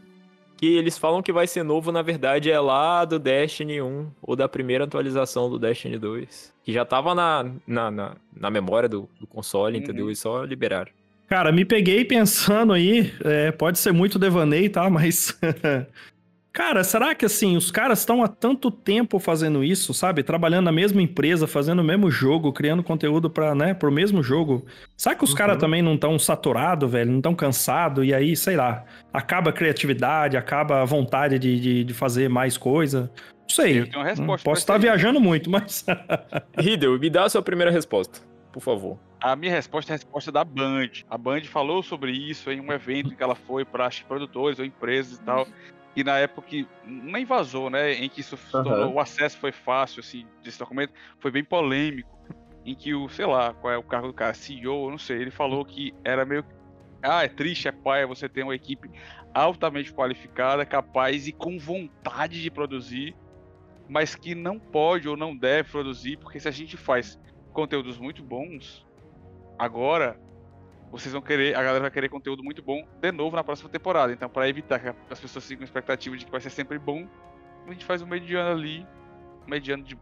[0.57, 4.35] que eles falam que vai ser novo, na verdade é lá do Destiny 1 ou
[4.35, 6.53] da primeira atualização do Destiny 2.
[6.63, 9.83] Que já tava na, na, na, na memória do, do console, Uhum.
[9.83, 10.09] entendeu?
[10.11, 10.91] E só liberaram.
[11.27, 14.89] Cara, me peguei pensando aí, é, pode ser muito devaneio, tá?
[14.89, 15.37] Mas.
[16.55, 20.23] Cara, será que assim, os caras estão há tanto tempo fazendo isso, sabe?
[20.23, 24.65] Trabalhando na mesma empresa, fazendo o mesmo jogo, criando conteúdo para, né, pro mesmo jogo.
[24.95, 25.35] Será que os Uhum.
[25.35, 27.11] caras também não estão saturados, velho?
[27.11, 28.05] Não estão cansados?
[28.07, 32.57] E aí, sei lá, acaba a criatividade, acaba a vontade de, de, de fazer mais
[32.57, 33.11] coisa?
[33.41, 33.81] Não sei.
[33.81, 34.79] Eu tenho uma resposta Posso estar aí.
[34.79, 35.85] viajando muito, mas.
[36.57, 38.21] Riddle, me dá a sua primeira resposta,
[38.53, 38.97] por favor.
[39.21, 40.89] A minha resposta é a resposta da Band.
[41.09, 44.63] A Band falou sobre isso em um evento em que ela foi para produtores ou
[44.63, 45.45] empresas e tal.
[45.95, 47.93] E na época que nem vazou, né?
[47.93, 48.63] Em que isso Aham.
[48.63, 52.19] tornou, o acesso foi fácil, assim, desse documento, foi bem polêmico.
[52.65, 55.31] Em que o, sei lá, qual é o cargo do cara, CEO, não sei, ele
[55.31, 56.43] falou que era meio.
[57.01, 58.89] Ah, é triste, é paia você ter uma equipe
[59.33, 63.15] altamente qualificada, capaz e com vontade de produzir,
[63.87, 67.19] mas que não pode ou não deve produzir, porque se a gente faz
[67.53, 68.83] conteúdos muito bons,
[69.59, 70.19] agora
[70.97, 74.13] vocês vão querer, a galera vai querer conteúdo muito bom de novo na próxima temporada.
[74.13, 77.07] Então, para evitar que as pessoas fiquem com expectativa de que vai ser sempre bom,
[77.67, 78.85] a gente faz um mediano ali,
[79.45, 79.97] um mediano de-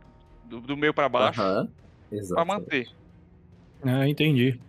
[0.46, 1.68] do, do meio para baixo, Aham.
[2.34, 2.88] para manter.
[3.84, 4.60] Ah, entendi.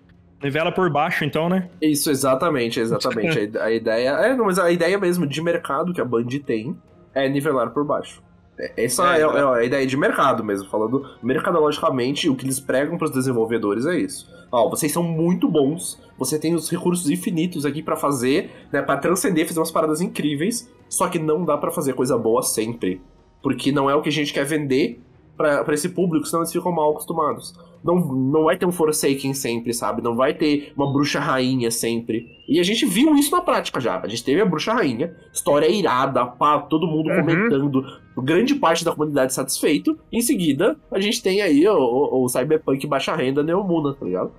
[0.43, 1.69] Nivela por baixo, então, né?
[1.81, 3.57] Isso, exatamente, exatamente.
[3.59, 4.09] a, a ideia.
[4.11, 6.77] É, não, mas a ideia mesmo de mercado que a Band tem
[7.15, 8.23] é nivelar por baixo.
[8.59, 9.37] É, Essa É, é, exato.
[9.37, 13.87] é a ideia de mercado mesmo, falando mercadologicamente, o que eles pregam para os desenvolvedores
[13.87, 14.33] é isso.
[14.51, 18.97] Ó, vocês são muito bons, você tem os recursos infinitos aqui pra fazer, né, para
[18.99, 23.01] transcender, fazer umas paradas incríveis, só que não dá pra fazer coisa boa sempre,
[23.43, 25.03] porque não é o que a gente quer vender
[25.37, 27.55] pra pra esse público, senão eles ficam mal acostumados.
[27.85, 30.01] Não, não vai ter um Forsaken sempre, sabe?
[30.03, 32.27] Não vai ter uma bruxa rainha sempre.
[32.49, 34.01] E a gente viu isso na prática já.
[34.01, 37.17] A gente teve a bruxa rainha, história irada, pá, todo mundo Uhum.
[37.21, 37.83] comentando,
[38.17, 39.99] grande parte da comunidade satisfeito.
[40.11, 44.33] Em seguida, a gente tem aí o, o, o Cyberpunk baixa renda Neomuna, tá ligado?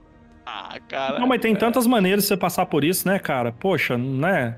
[0.43, 1.20] Ah, cara.
[1.20, 3.52] Não, mas tem tantas maneiras de você passar por isso, né, cara?
[3.52, 4.58] Poxa, né?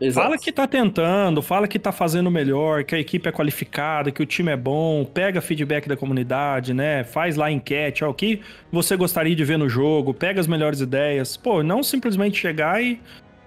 [0.00, 0.24] Exato.
[0.26, 4.22] Fala que tá tentando, fala que tá fazendo melhor, que a equipe é qualificada, que
[4.22, 7.04] o time é bom, pega feedback da comunidade, né?
[7.04, 8.40] Faz lá enquete, ó, o que
[8.72, 11.36] você gostaria de ver no jogo, pega as melhores ideias.
[11.36, 12.98] Pô, não simplesmente chegar e,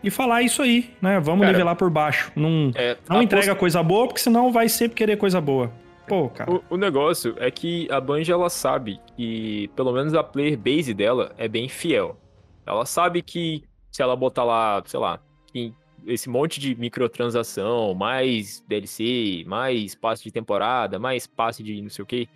[0.03, 1.19] e falar isso aí, né?
[1.19, 2.31] Vamos Cara, nivelar por baixo.
[2.35, 5.71] Não, É, não entrega coisa boa, porque senão vai sempre querer coisa boa.
[6.07, 6.51] Pô, cara.
[6.51, 10.93] O, o negócio é que a Bungie ela sabe que pelo menos a player base
[10.93, 12.17] dela é bem fiel.
[12.65, 15.19] Ela sabe que se ela botar lá, sei lá,
[15.55, 15.73] em-
[16.07, 22.03] esse monte de microtransação, mais DLC, mais passe de temporada, mais passe de não sei
[22.03, 22.29] o que,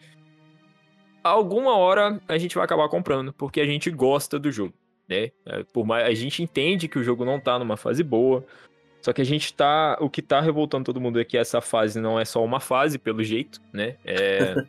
[1.23, 4.73] alguma hora a gente vai acabar comprando, porque a gente gosta do jogo,
[5.07, 5.31] né?
[5.45, 8.45] É, Por mais, a gente entende que o jogo não tá numa fase boa,
[9.01, 9.97] só que a gente tá.
[10.01, 12.97] O que tá revoltando todo mundo é que essa fase não é só uma fase,
[12.97, 13.95] pelo jeito, né?
[14.03, 14.55] É.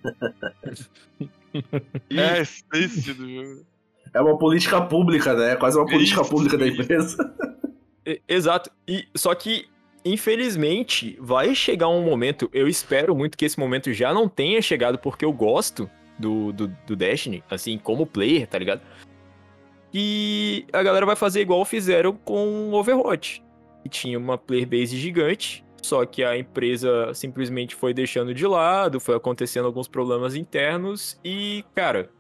[2.10, 2.42] É
[3.14, 3.66] do jogo.
[4.14, 5.52] É uma política pública, né?
[5.52, 7.16] É quase uma política Isso, pública da empresa.
[8.28, 8.70] Exato.
[8.86, 9.66] E só que
[10.04, 14.98] infelizmente vai chegar um momento, eu espero muito que esse momento já não tenha chegado
[14.98, 18.80] porque eu gosto do, do, do Destiny, assim, como player, tá ligado?
[19.92, 23.42] E a galera vai fazer igual fizeram com Overwatch.
[23.82, 29.00] Que tinha uma player base gigante, só que a empresa simplesmente foi deixando de lado,
[29.00, 32.10] foi acontecendo alguns problemas internos e, cara,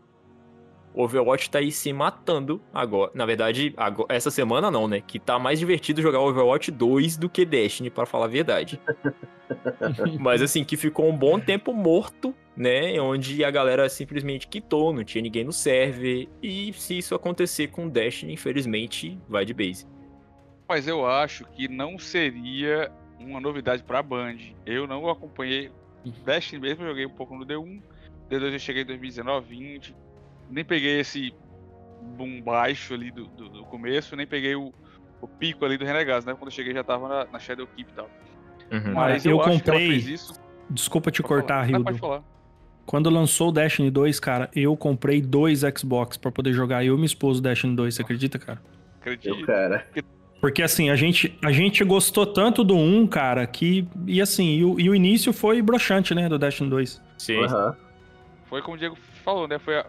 [0.94, 3.10] Overwatch tá aí se matando agora.
[3.14, 5.00] Na verdade, ago- essa semana não, né?
[5.00, 8.80] Que tá mais divertido jogar Overwatch 2 do que Destiny, pra falar a verdade.
[10.18, 13.00] Mas assim, que ficou um bom tempo morto, né?
[13.00, 16.28] Onde a galera simplesmente quitou, não tinha ninguém no server.
[16.42, 19.86] E se isso acontecer com Destiny, infelizmente, vai de base.
[20.68, 24.36] Mas eu acho que não seria uma novidade pra Band.
[24.66, 25.70] Eu não acompanhei
[26.24, 27.80] Destiny mesmo, joguei um pouco no D1.
[28.28, 29.94] D2 eu cheguei em 2019, 20.
[30.50, 31.32] Nem peguei esse
[32.16, 34.72] boom baixo ali do, do, do começo, nem peguei o,
[35.20, 36.32] o pico ali do Renegados, né?
[36.34, 38.10] Quando eu cheguei já tava na, na Shadow Keep e tal.
[38.72, 38.94] Uhum.
[38.94, 40.40] Mas eu eu, acho que ela comprei- fez isso.
[40.70, 41.72] Desculpa te Pode cortar, falar.
[41.78, 41.98] Não, pode Rildo.
[42.00, 42.22] falar.
[42.84, 46.96] Quando lançou o Destiny 2, cara, eu comprei dois Xbox pra poder jogar eu e
[46.96, 48.60] minha esposa o Destiny 2, você acredita, cara?
[49.04, 49.46] Eu, Acredito.
[49.46, 49.86] cara.
[50.40, 53.86] Porque assim, a gente, a gente gostou tanto do 1, cara, que.
[54.06, 57.02] E assim, e o, e o início foi broxante, né, do Destiny 2.
[57.18, 57.44] Sim.
[57.44, 57.76] Aham.
[58.46, 59.58] Foi como o Diego falou, né?
[59.58, 59.86] Foi, a-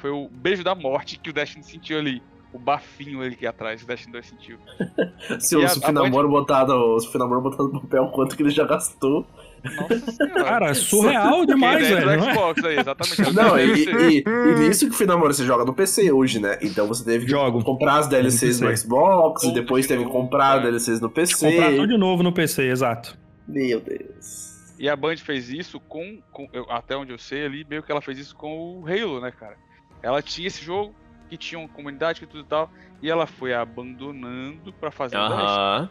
[0.00, 2.22] foi o beijo da morte que o Destiny sentiu ali.
[2.52, 4.58] O bafinho ali aqui atrás, o Destiny 2 sentiu.
[5.38, 7.80] Se o E a- se o a Finamoro botar no, se o Finamoro botar no
[7.80, 9.24] papel quanto que ele já gastou.
[9.64, 10.44] Nossa senhora.
[10.44, 12.20] Cara, é surreal demais, Quem dera velho.
[12.20, 12.34] do não é?
[12.34, 13.32] Xbox aí, exatamente.
[13.32, 16.58] Não, e, e, e nisso que o Finamoro você joga no PC hoje, né?
[16.60, 17.62] Então você teve que Jogo.
[17.62, 18.76] comprar as DLCs No no.
[18.76, 20.62] Xbox, e depois de teve que comprar cara.
[20.62, 21.52] DLCs no PC.
[21.52, 23.16] Comprar tudo de novo no PC, exato.
[23.46, 24.74] Meu Deus.
[24.76, 27.92] E a Band fez isso com, com- eu- até onde eu sei ali, meio que
[27.92, 29.54] ela fez isso com o Halo, né, cara?
[30.02, 30.94] Ela tinha esse jogo,
[31.28, 32.70] que tinha uma comunidade, que tudo e tal,
[33.02, 35.90] e ela foi abandonando pra fazer o Destiny.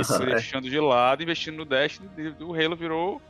[0.00, 0.14] Isso.
[0.16, 0.34] Foi Aham.
[0.34, 3.20] deixando de lado, investindo no Destiny, e o Halo virou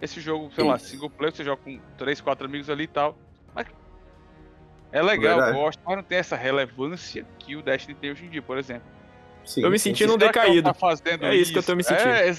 [0.00, 0.86] esse jogo, sei lá, Isso.
[0.86, 3.16] single player, você joga com 3, 4 amigos ali e tal.
[3.54, 3.66] Mas
[4.92, 5.56] é legal, Verdade.
[5.56, 8.56] eu gosto, mas não tem essa relevância que o Destiny tem hoje em dia, por
[8.56, 8.86] exemplo.
[9.44, 10.06] Sim, Eu me sim, senti sim.
[10.10, 10.68] num Será que ela decaído.
[10.68, 12.08] Tá fazendo É isso que eu tô me sentindo.
[12.08, 12.34] É, é-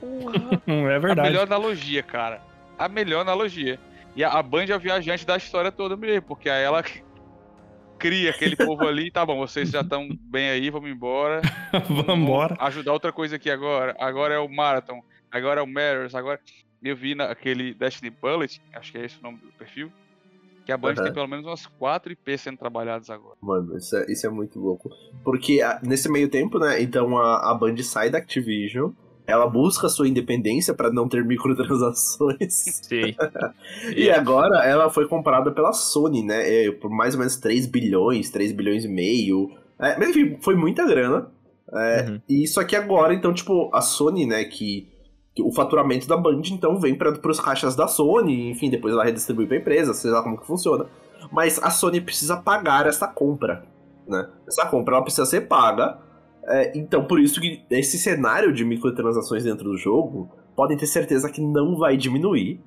[0.00, 0.32] porra,
[0.66, 1.28] É a verdade.
[1.28, 2.42] melhor analogia, cara.
[2.78, 3.78] a melhor analogia.
[4.16, 6.82] E a, a Band é a viajante da história toda mesmo, porque aí ela
[7.98, 11.42] cria aquele povo ali, tá bom, vocês já estão bem aí, vamos embora.
[11.88, 12.56] Vamos embora.
[12.58, 13.94] Ajudar outra coisa aqui agora.
[14.00, 16.40] Agora é o Marathon, agora é o Matters, agora.
[16.82, 19.92] Eu vi naquele Destiny Bullet, acho que é esse o nome do perfil,
[20.64, 21.04] que a Band Aham.
[21.04, 23.36] tem pelo menos umas 4 IPs sendo trabalhadas agora.
[23.42, 24.90] Mano, isso é, isso é muito louco.
[25.22, 28.92] Porque ah, nesse meio tempo, né, então a, a Band sai da Activision,
[29.30, 32.52] ela busca sua independência pra não ter microtransações.
[32.82, 33.14] Sim.
[33.96, 36.66] E agora ela foi comprada pela Sony, né?
[36.66, 39.50] é, por mais ou menos 3 bilhões, 3 bilhões e meio.
[39.78, 41.28] É, mas enfim, foi muita grana.
[41.72, 42.20] É, Uhum.
[42.28, 44.88] E só que agora, então, tipo, a Sony, né, que,
[45.34, 49.04] que o faturamento da Band, então, vem para os caixas da Sony, enfim, depois ela
[49.04, 50.86] redistribui pra empresa, sei lá como que funciona.
[51.30, 53.64] Mas a Sony precisa pagar essa compra,
[54.06, 54.28] né?
[54.48, 55.98] Essa compra, ela precisa ser paga.
[56.50, 61.30] É, então, por isso que esse cenário de microtransações dentro do jogo, podem ter certeza
[61.30, 62.60] que não vai diminuir.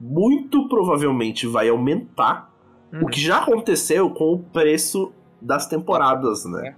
[0.00, 2.50] Muito provavelmente vai aumentar.
[2.92, 3.02] Uhum.
[3.02, 6.74] O que já aconteceu com o preço das temporadas, né?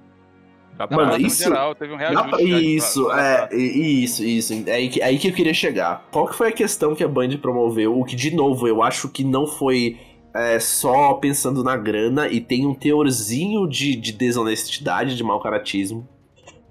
[0.79, 2.37] Na pra- Mano, isso- geral, teve um reajuste.
[2.45, 4.53] de- Isso, pra- é, pra- isso, isso.
[4.67, 6.07] É aí, que- aí que eu queria chegar.
[6.11, 7.99] Qual que foi a questão que a Band promoveu?
[7.99, 9.97] O que, de novo, eu acho que não foi
[10.37, 16.09] é, só pensando na grana e tem um teorzinho de, de desonestidade, de mau caratismo.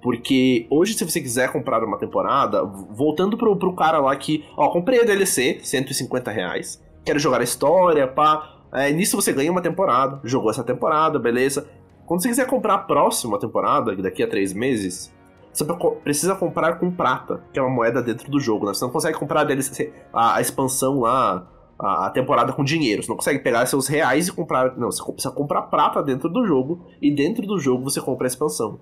[0.04, 4.70] Porque hoje, se você quiser comprar uma temporada, voltando pro, pro cara lá que, ó,
[4.70, 8.50] comprei a DLC, 150 reais, quero jogar a história, pá.
[8.74, 11.70] É, nisso você ganha uma temporada, jogou essa temporada, beleza.
[12.06, 15.14] Quando você quiser comprar a próxima temporada, daqui a três meses,
[15.54, 18.74] você pre- precisa comprar com prata, que é uma moeda dentro do jogo, né?
[18.74, 21.48] Você não consegue comprar a DLC, a, a expansão lá,
[21.80, 23.02] a, a temporada com dinheiro.
[23.02, 24.76] Você não consegue pegar seus reais e comprar.
[24.78, 28.30] Não, você precisa comprar prata dentro do jogo, e dentro do jogo você compra a
[28.30, 28.80] expansão.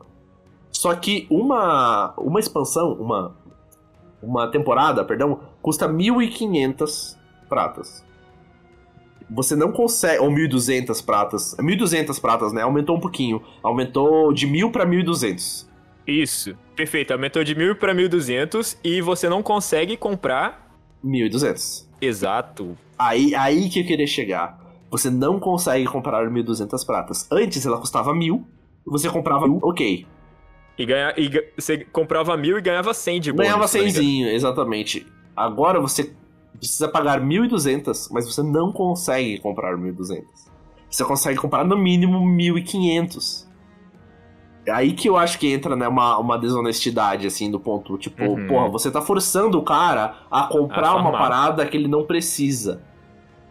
[0.81, 3.37] Só que uma, uma expansão, uma,
[4.19, 7.15] uma temporada, perdão, custa 1.500
[7.47, 8.03] pratas.
[9.29, 10.17] Você não consegue.
[10.23, 11.55] Ou 1.200 pratas.
[11.59, 12.63] 1.200 pratas, né?
[12.63, 13.43] Aumentou um pouquinho.
[13.61, 15.67] Aumentou de 1.000 pra 1.200.
[16.07, 16.57] Isso.
[16.75, 17.13] Perfeito.
[17.13, 20.67] Aumentou de 1.000 pra 1.200 e você não consegue comprar.
[21.05, 21.89] 1.200.
[22.01, 22.75] Exato.
[22.97, 24.59] Aí, aí que eu queria chegar.
[24.89, 27.27] Você não consegue comprar 1.200 pratas.
[27.31, 28.43] Antes ela custava 1.000.
[28.87, 30.07] Você comprava 1.000, ok.
[30.77, 33.45] E, ganha, e você comprava 1.000 e ganhava 100 de bônus.
[33.45, 34.05] Ganhava se não me engano.
[34.05, 35.07] 100zinho, exatamente.
[35.35, 36.13] Agora você
[36.57, 40.23] precisa pagar 1.200, mas você não consegue comprar 1.200.
[40.89, 43.47] Você consegue comprar no mínimo 1.500.
[44.65, 48.23] É Aí que eu acho que entra né, uma, uma desonestidade, assim, do ponto, tipo,
[48.23, 48.47] Uhum.
[48.47, 52.83] porra, você tá forçando o cara a comprar A uma parada que ele não precisa.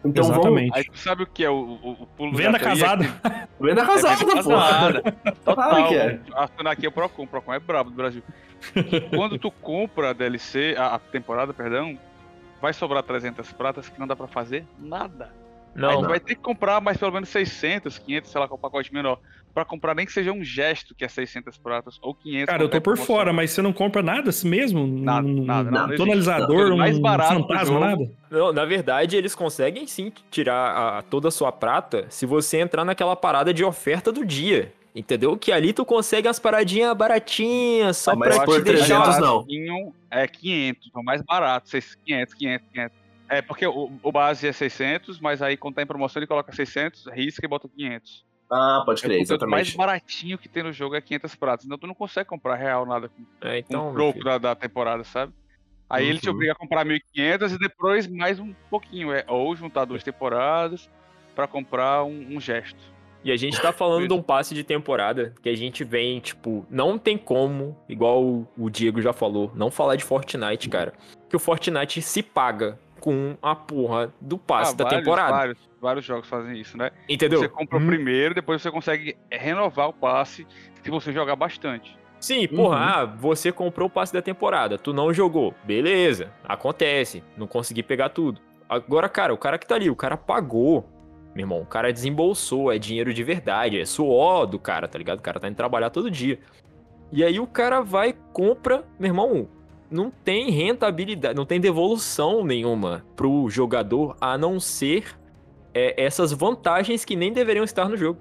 [0.03, 0.77] Então Exatamente.
[0.77, 2.63] Aí tu sabe o que é o, o, o pulo Venda aí?
[2.63, 3.03] É casada.
[3.23, 3.47] vamos.
[3.59, 4.67] Venda É casada, venda porra.
[4.67, 5.01] casada.
[5.45, 5.55] Total.
[5.69, 6.19] Claro que é.
[6.33, 7.23] Assina aqui é o Procon.
[7.23, 8.23] O Procon é brabo do Brasil.
[9.15, 11.97] Quando tu compra a DLC, a, a temporada, perdão,
[12.61, 15.33] vai sobrar 300 pratas que não dá pra fazer nada.
[15.75, 18.57] Aí Não, tu vai ter que comprar mais pelo menos 600, 500, sei lá, qual
[18.57, 19.19] pacote menor.
[19.53, 22.45] Pra comprar nem que seja um gesto que é 600 pratas ou 500.
[22.45, 23.05] Cara, eu tô por promoção.
[23.05, 24.87] fora, mas você não compra nada assim mesmo?
[24.87, 26.73] Nada, Um- nada, um nada, não tonalizador, existe.
[26.73, 28.11] um Mais barato do fantasma, nada?
[28.29, 32.85] não, na verdade, eles conseguem sim tirar a- toda a sua prata se você entrar
[32.85, 34.71] naquela parada de oferta do dia.
[34.93, 35.37] Entendeu?
[35.37, 39.01] Que ali tu consegue as paradinhas baratinhas, só Ah, mas pra te deixar.
[39.03, 39.93] 300 não.
[40.09, 41.69] É 500, é o mais barato.
[41.69, 42.97] 600, 500, 500, 500.
[43.29, 46.51] É, porque o, o base é 600, mas aí quando tá em promoção ele coloca
[46.51, 48.25] 600, risca e bota 500.
[48.51, 49.77] Ah, pode É crer, porque o mais exatamente.
[49.77, 51.65] baratinho que tem no jogo é 500 pratas.
[51.65, 55.03] Então tu não consegue comprar real nada com É, então, um troco da, da temporada,
[55.03, 55.31] sabe?
[55.89, 56.35] Aí ele te Uhum.
[56.35, 59.11] obriga a comprar 1.500 e depois mais um pouquinho.
[59.13, 60.89] É, ou juntar duas temporadas
[61.35, 62.79] pra comprar um, um gesto.
[63.23, 66.65] E a gente tá falando de um passe de temporada que a gente vem, tipo,
[66.69, 70.93] não tem como, igual o- o Diego já falou, não falar de Fortnite, cara.
[71.29, 75.31] Que o Fortnite se paga com a porra do passe Ah, da vários, temporada.
[75.31, 76.91] Vários, vários jogos fazem isso, né?
[77.09, 77.39] Entendeu?
[77.39, 80.45] Você compra o Hum, primeiro, depois você consegue renovar o passe
[80.83, 81.97] se você jogar bastante.
[82.19, 82.83] Sim, porra, Uhum.
[82.83, 85.55] ah, você comprou o passe da temporada, tu não jogou.
[85.63, 88.39] Beleza, acontece, não consegui pegar tudo.
[88.69, 90.87] Agora, cara, o cara que tá ali, o cara pagou.
[91.33, 95.17] Meu irmão, o cara desembolsou, é dinheiro de verdade, é suor do cara, tá ligado?
[95.19, 96.39] O cara tá indo trabalhar todo dia.
[97.11, 99.47] E aí o cara vai, compra, meu irmão,
[99.89, 105.05] não tem rentabilidade, não tem devolução nenhuma pro jogador, a não ser
[105.73, 108.19] é, essas vantagens que nem deveriam estar no jogo.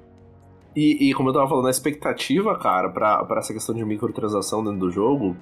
[0.77, 4.63] E, e como eu tava falando, a expectativa, cara, pra, pra essa questão de microtransação
[4.63, 5.37] dentro do jogo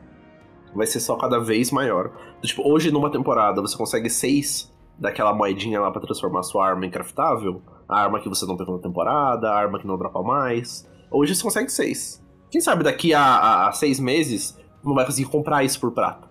[0.75, 2.11] vai ser só cada vez maior.
[2.43, 6.91] Tipo, hoje numa temporada você consegue seis daquela moedinha lá pra transformar sua arma em
[6.91, 7.61] craftável.
[7.89, 10.89] A arma que você não pegou na temporada, a arma que não dropa mais.
[11.11, 12.23] Hoje você consegue seis.
[12.51, 16.27] Quem sabe daqui a, a- a seis meses não vai conseguir comprar isso por prata.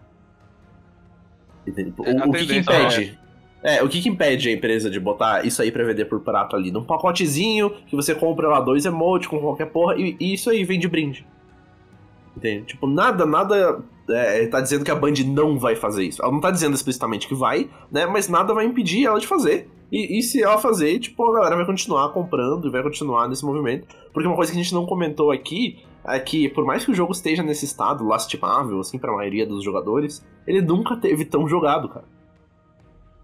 [1.67, 3.19] É, O, o que, que tendência impede?
[3.63, 6.55] É, o que, que impede a empresa de botar isso aí pra vender por prato
[6.55, 6.71] ali?
[6.71, 10.63] Num pacotezinho que você compra lá dois emotes com qualquer porra e, e isso aí
[10.63, 11.25] vem de brinde.
[12.35, 12.65] Entende?
[12.65, 16.21] Tipo, nada, nada é, tá dizendo que a Band não vai fazer isso.
[16.21, 18.05] Ela não tá dizendo explicitamente que vai, né?
[18.05, 19.69] Mas nada vai impedir ela de fazer.
[19.91, 23.45] E, e, se ela fazer, tipo, a galera vai continuar comprando e vai continuar nesse
[23.45, 23.87] movimento.
[24.13, 26.95] Porque uma coisa que a gente não comentou aqui é que, por mais que o
[26.95, 31.89] jogo esteja nesse estado lastimável, assim, pra maioria dos jogadores, ele nunca teve tão jogado,
[31.89, 32.05] cara.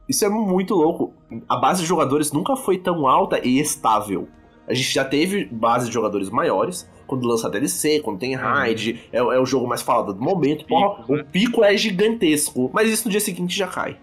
[0.08, 1.14] Isso é muito louco.
[1.48, 4.28] A base de jogadores nunca foi tão alta e estável.
[4.68, 9.18] A gente já teve base de jogadores maiores, quando lança DLC, quando tem raid, é,
[9.18, 10.66] é, o jogo mais falado do momento.
[10.66, 13.98] Porra, o pico é gigantesco, mas isso no dia seguinte já cai.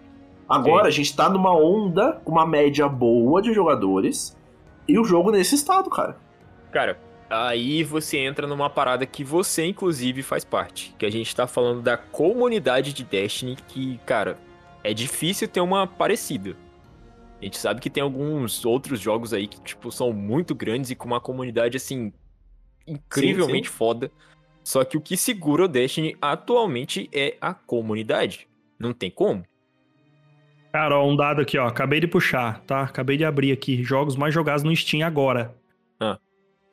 [0.47, 0.87] Agora Sim.
[0.87, 4.37] a gente tá numa onda com uma média boa de jogadores
[4.87, 6.17] e o jogo nesse estado, cara.
[6.71, 6.99] Cara,
[7.29, 10.93] aí você entra numa parada que você, inclusive, faz parte.
[10.97, 14.37] Que a gente tá falando da comunidade de Destiny, que, cara,
[14.83, 16.55] é difícil ter uma parecida.
[17.41, 20.95] A gente sabe que tem alguns outros jogos aí que, tipo, são muito grandes e
[20.95, 22.13] com uma comunidade, assim,
[22.85, 23.77] incrivelmente sim, sim.
[23.77, 24.11] foda.
[24.63, 28.47] Só que o que segura o Destiny atualmente é a comunidade.
[28.79, 29.43] Não tem como.
[30.71, 31.67] Cara, ó, um dado aqui, ó.
[31.67, 32.83] Acabei de puxar, tá?
[32.83, 33.83] Acabei de abrir aqui.
[33.83, 35.55] Jogos mais jogados no Steam agora.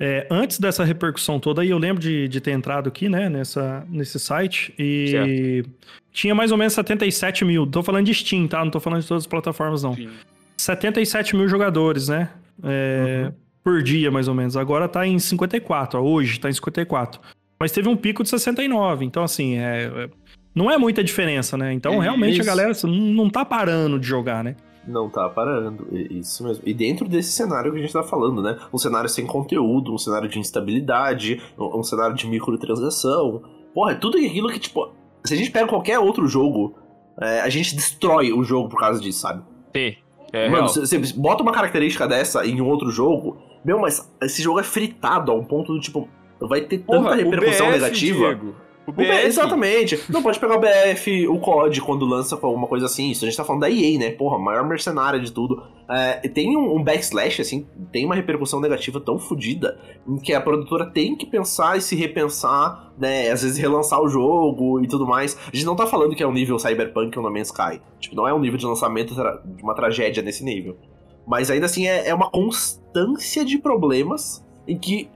[0.00, 3.84] É, antes dessa repercussão toda aí, eu lembro de, de ter entrado aqui, né, nessa,
[3.88, 5.70] nesse site, e certo.
[6.12, 7.66] tinha mais ou menos 77 mil.
[7.66, 8.64] Tô falando de Steam, tá?
[8.64, 9.94] Não tô falando de todas as plataformas, não.
[9.94, 10.08] Sim.
[10.56, 12.30] 77 mil jogadores, né?
[12.62, 13.32] É, uhum.
[13.64, 14.56] Por dia, mais ou menos.
[14.56, 17.20] Agora tá em 54, ó, hoje tá em 54.
[17.58, 20.08] Mas teve um pico de 69, então assim, é, é
[20.54, 21.72] não é muita diferença, né?
[21.72, 22.42] Então é realmente isso.
[22.42, 24.56] a galera não tá parando de jogar, né?
[24.88, 26.62] Não tá parando, isso mesmo.
[26.66, 28.58] E dentro desse cenário que a gente tá falando, né?
[28.72, 33.42] Um cenário sem conteúdo, um cenário de instabilidade, um cenário de microtransação.
[33.74, 34.90] Porra, é tudo aquilo que, tipo,
[35.22, 36.74] se a gente pega qualquer outro jogo,
[37.20, 39.42] é, a gente destrói o jogo por causa disso, sabe?
[39.76, 39.96] Sim.
[40.32, 44.60] É Mano, você bota uma característica dessa em um outro jogo, meu, mas esse jogo
[44.60, 46.08] é fritado a um ponto do tipo,
[46.40, 48.18] vai ter tanta repercussão BF, negativa.
[48.18, 48.54] Diego.
[48.88, 49.02] O BF.
[49.02, 50.00] O exatamente.
[50.08, 53.10] Não pode pegar o BF, o COD, quando lança alguma coisa assim.
[53.10, 54.10] Isso a gente tá falando da EA, né?
[54.12, 55.62] Porra, maior mercenária de tudo.
[55.86, 60.40] É, tem um, um, backslash, assim, tem uma repercussão negativa tão fodida em que a
[60.40, 63.30] produtora tem que pensar e se repensar, né?
[63.30, 65.38] Às vezes relançar o jogo e tudo mais.
[65.52, 67.82] A gente não tá falando que é um nível Cyberpunk ou No Man's Sky.
[68.00, 70.78] Tipo, não é um nível de lançamento de uma tragédia nesse nível.
[71.26, 75.10] Mas ainda assim é, é uma constância de problemas em que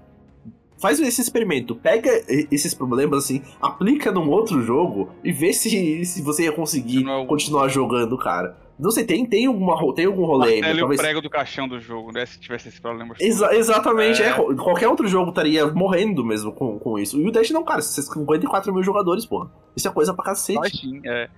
[0.83, 2.11] faz esse experimento, pega
[2.51, 7.25] esses problemas assim, aplica num outro jogo e vê se, se você ia conseguir não...
[7.25, 8.61] continuar jogando, cara.
[8.77, 10.61] Não sei, tem, tem, alguma, tem algum rolê aí.
[10.61, 10.99] Talvez...
[10.99, 12.27] o prego do caixão do jogo, né?
[12.27, 13.15] Se tivesse esse problema.
[13.21, 14.31] Exa exatamente, é.
[14.31, 14.33] é.
[14.33, 17.17] Qualquer outro jogo estaria morrendo mesmo com, com isso.
[17.21, 19.53] E o Dash não, cara, 54 mil jogadores, porra.
[19.77, 20.79] Isso é coisa pra cacete.
[20.79, 21.31] Sim, é.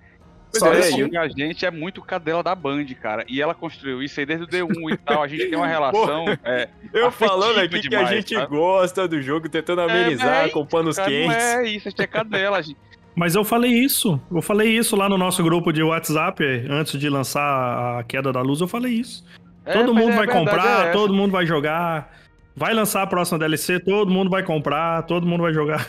[0.58, 3.24] Só é, e a gente é muito cadela da Band, cara.
[3.28, 5.22] E ela construiu isso aí desde o D1 e tal.
[5.22, 6.26] A gente tem uma relação.
[6.44, 10.48] é, eu falando aqui demais, que a gente gosta do jogo, tentando é, amenizar é,
[10.48, 11.36] com panos cara, quentes.
[11.36, 12.78] Não é isso, a gente é cadela, gente.
[13.16, 14.20] Mas eu falei isso.
[14.30, 18.40] Eu falei isso lá no nosso grupo de WhatsApp, antes de lançar a queda da
[18.40, 19.24] luz, eu falei isso.
[19.64, 22.12] É, todo mundo é, vai comprar, todo mundo vai jogar.
[22.56, 25.88] Vai lançar a próxima DLC, todo mundo vai comprar, todo mundo vai jogar.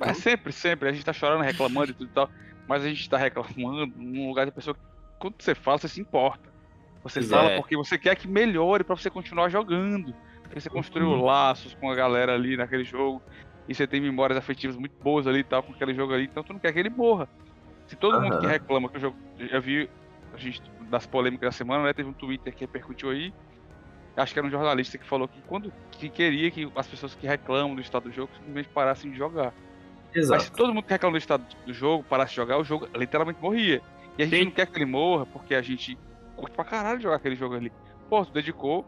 [0.00, 0.88] É, sempre, sempre.
[0.88, 2.30] A gente tá chorando, reclamando e tudo e tal
[2.70, 4.80] mas a gente tá reclamando num lugar de pessoa que
[5.18, 6.48] quando você fala, você se importa.
[7.02, 7.22] Você é.
[7.24, 10.14] fala porque você quer que melhore para você continuar jogando.
[10.42, 11.24] Porque você construiu uhum.
[11.24, 13.20] laços com a galera ali naquele jogo.
[13.68, 16.26] E você tem memórias afetivas muito boas ali e tal com aquele jogo ali.
[16.26, 17.28] Então tu não quer que ele morra.
[17.88, 18.22] Se todo uhum.
[18.22, 19.16] mundo que reclama que o jogo.
[19.36, 19.90] Já vi
[20.32, 21.92] a gente das polêmicas da semana, né?
[21.92, 23.34] Teve um Twitter que repercutiu aí.
[24.16, 27.26] Acho que era um jornalista que falou que quando que queria que as pessoas que
[27.26, 29.52] reclamam do estado do jogo simplesmente parassem de jogar.
[30.14, 30.34] Exato.
[30.34, 32.88] Mas se todo mundo que reclama do estado do jogo parasse de jogar, o jogo
[32.94, 33.80] literalmente morria.
[34.18, 34.44] E a gente Sim.
[34.46, 35.96] não quer que ele morra, porque a gente
[36.36, 37.72] curte pra caralho jogar aquele jogo ali.
[38.08, 38.86] Pô, tu dedicou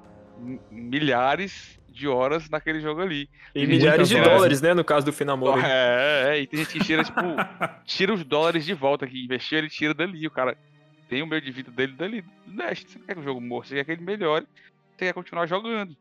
[0.70, 3.28] milhares de horas naquele jogo ali.
[3.54, 4.74] E milhares de dólares, né?
[4.74, 5.62] No caso do Finamori.
[5.64, 7.20] É, é, e tem gente que tira, tipo,
[7.84, 10.26] tira os dólares de volta que investiu, ele tira dali.
[10.26, 10.56] O cara
[11.08, 12.24] tem o meio de vida dele dali.
[12.46, 12.84] Dash.
[12.86, 14.46] Você não quer que o jogo morra, você quer que ele melhore,
[14.96, 15.94] você quer continuar jogando.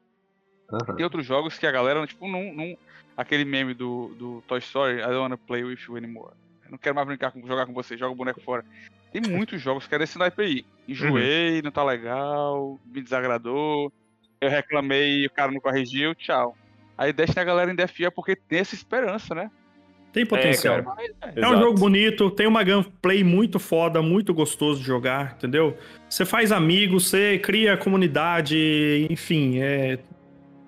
[0.72, 0.96] Uhum.
[0.96, 2.78] Tem outros jogos que a galera, tipo, não, não
[3.22, 6.34] aquele meme do, do Toy Story, I don't wanna play with you anymore.
[6.66, 8.66] Eu não quero mais brincar com jogar com você, joga o boneco fora.
[9.12, 10.66] Tem muitos jogos que é desse naipe aí.
[10.88, 11.62] Enjoei, uhum.
[11.66, 13.92] não tá legal, me desagradou,
[14.40, 16.58] eu reclamei, o cara não corrigiu, tchau.
[16.98, 19.50] Aí deixa a galera em defia porque tem essa esperança, né?
[20.12, 20.78] Tem potencial.
[21.22, 25.36] É, é, é um jogo bonito, tem uma gameplay muito foda, muito gostoso de jogar,
[25.38, 25.78] entendeu?
[26.10, 30.00] Você faz amigos, você cria comunidade, enfim, é,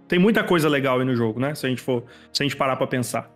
[0.08, 1.56] tem muita coisa legal aí no jogo, né?
[1.56, 3.32] Se a gente for, se a gente parar para pensar.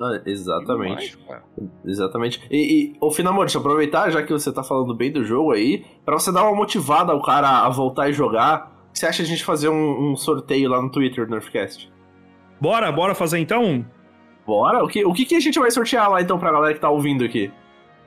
[0.00, 1.16] Ah, exatamente.
[1.18, 1.42] Cara.
[1.84, 2.40] Exatamente.
[2.50, 5.52] E, e ô Finamor, deixa eu aproveitar, já que você tá falando bem do jogo
[5.52, 8.86] aí, pra você dar uma motivada ao cara a voltar e jogar.
[8.88, 11.92] O que você acha a gente fazer um, um sorteio lá no Twitter do Nerfcast?
[12.60, 13.84] Bora, bora fazer então?
[14.46, 14.82] Bora?
[14.82, 16.90] O que, o que, que a gente vai sortear lá então pra galera que tá
[16.90, 17.52] ouvindo aqui?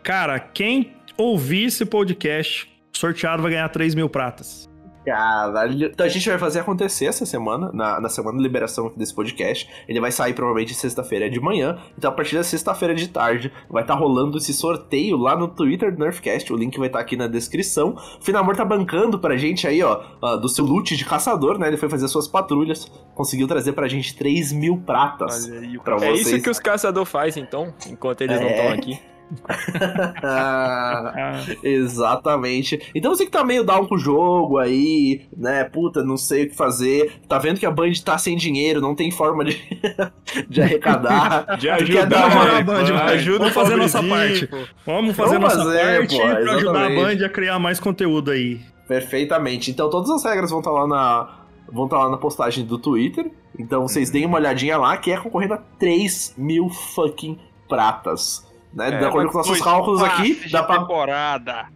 [0.02, 4.70] Cara, quem ouvir esse podcast, sorteado vai ganhar 3 mil pratas.
[5.06, 5.88] Caralho.
[5.88, 9.14] Então a gente vai fazer acontecer essa semana, na, na semana de liberação aqui desse
[9.14, 9.70] podcast.
[9.88, 11.78] Ele vai sair provavelmente sexta-feira de manhã.
[11.98, 15.94] Então a partir da sexta-feira de tarde vai estar rolando esse sorteio lá no Twitter
[15.94, 16.52] do Nerfcast.
[16.54, 17.96] O link vai estar aqui na descrição.
[18.20, 20.02] O Finamor tá bancando pra gente aí, ó,
[20.38, 21.68] do seu loot de caçador, né?
[21.68, 22.90] Ele foi fazer suas patrulhas.
[23.14, 25.50] Conseguiu trazer pra gente 3 mil pratas.
[25.50, 26.28] Olha Pra É vocês.
[26.28, 28.52] isso que os caçadores fazem, então, enquanto eles não É.
[28.58, 29.00] estão aqui.
[30.24, 32.80] Ah, Exatamente.
[32.94, 35.64] Então você que tá meio down com o jogo aí, né?
[35.64, 37.14] Puta, não sei o que fazer.
[37.28, 39.62] Tá vendo que a Band tá sem dinheiro, não tem forma de,
[40.50, 41.58] de arrecadar.
[41.60, 43.14] De ajudar, dar uma- a Band, vai.
[43.16, 44.48] ajuda Vamos fazer nossa parte.
[44.48, 44.58] pô.
[44.86, 46.58] Vamos fazer Vamos nossa fazer, parte pô, pra ajudar a
[46.92, 47.18] exatamente.
[47.20, 48.62] Band a criar mais conteúdo aí.
[48.88, 49.72] Perfeitamente.
[49.72, 51.40] Então todas as regras vão estar lá na.
[51.72, 53.32] Vão estar lá na postagem do Twitter.
[53.58, 58.46] Então vocês deem uma olhadinha lá, que é concorrendo a 3 mil fucking pratas.
[58.74, 58.98] Né?
[58.98, 60.80] de acordo com nossos cálculos aqui, passes dá de pra.
[60.80, 61.68] temporada.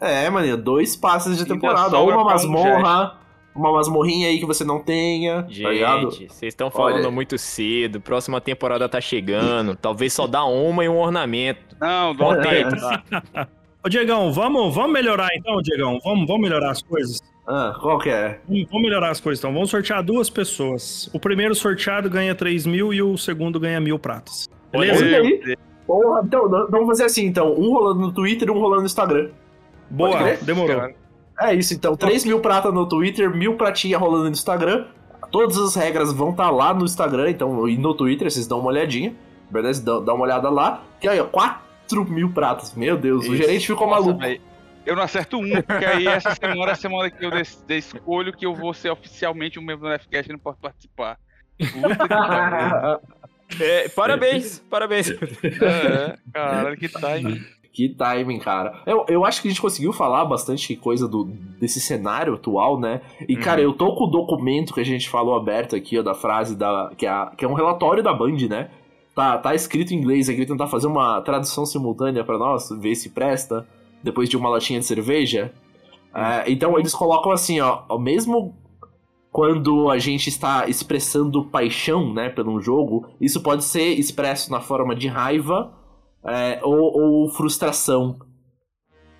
[0.00, 1.96] É, maninho, dois passes de temporada.
[1.98, 3.18] Ou uma um masmorra,
[3.54, 6.10] uma masmorrinha aí que você não tenha, tá ligado?
[6.10, 7.10] Gente, vocês estão falando Olha.
[7.10, 8.00] muito cedo.
[8.00, 9.74] Próxima temporada tá chegando.
[9.76, 11.76] Talvez só dá uma e um ornamento.
[11.80, 12.70] Não, Bom tempo.
[12.70, 13.48] tempo.
[13.84, 15.98] Ô, Diegão, vamos, vamos melhorar então, Diegão?
[16.02, 17.20] Vamos, vamos melhorar as coisas?
[17.46, 18.40] Ah, qual que é?
[18.48, 19.52] Vamos, vamos melhorar as coisas então.
[19.52, 21.08] Vamos sortear duas pessoas.
[21.12, 24.48] O primeiro sorteado ganha 3 mil e o segundo ganha mil pratas.
[24.72, 25.04] Beleza?
[25.04, 25.56] Olha aí.
[25.86, 27.52] Porra, então, vamos fazer assim, então.
[27.54, 29.30] Um rolando no Twitter e um rolando no Instagram.
[29.88, 30.90] Boa, demorou.
[31.40, 31.94] É isso, então.
[31.96, 34.86] 3 mil prata no Twitter, mil pratinha rolando no Instagram.
[35.30, 38.68] Todas as regras vão estar lá no Instagram, então, e no Twitter, vocês dão uma
[38.68, 39.14] olhadinha.
[39.50, 39.84] Beleza?
[39.84, 40.82] Dá, dá uma olhada lá.
[41.00, 42.74] Que aí, ó, 4 mil pratas.
[42.74, 43.36] Meu Deus, o Isso.
[43.36, 44.20] gerente ficou nossa, maluco.
[44.20, 44.40] velho.
[44.84, 47.86] Eu não acerto um, porque aí essa semana é a semana que eu des- des-
[47.92, 51.18] escolho que eu vou ser oficialmente um membro do NFCast e não posso participar.
[51.58, 53.00] Puta que pariu.
[53.60, 55.10] É, parabéns, parabéns.
[55.10, 57.42] É, caralho, que time.
[57.72, 58.80] Que timing, cara.
[58.86, 61.24] Eu, eu acho que a gente conseguiu falar bastante coisa do,
[61.60, 63.02] desse cenário atual, né?
[63.28, 63.40] E, Uhum.
[63.42, 66.56] cara, eu tô com o documento que a gente falou aberto aqui, ó, da frase
[66.56, 66.90] da.
[66.96, 68.70] Que é, a- que é um relatório da Band, né?
[69.14, 73.10] Tá, tá escrito em inglês aqui, tentar fazer uma tradução simultânea pra nós, ver se
[73.10, 73.66] presta,
[74.02, 75.52] depois de uma latinha de cerveja.
[76.14, 78.54] É, então eles colocam assim, ó, ó, mesmo
[79.36, 84.96] quando a gente está expressando paixão, né, pelo jogo, isso pode ser expresso na forma
[84.96, 85.74] de raiva
[86.24, 88.16] é, ou, ou frustração,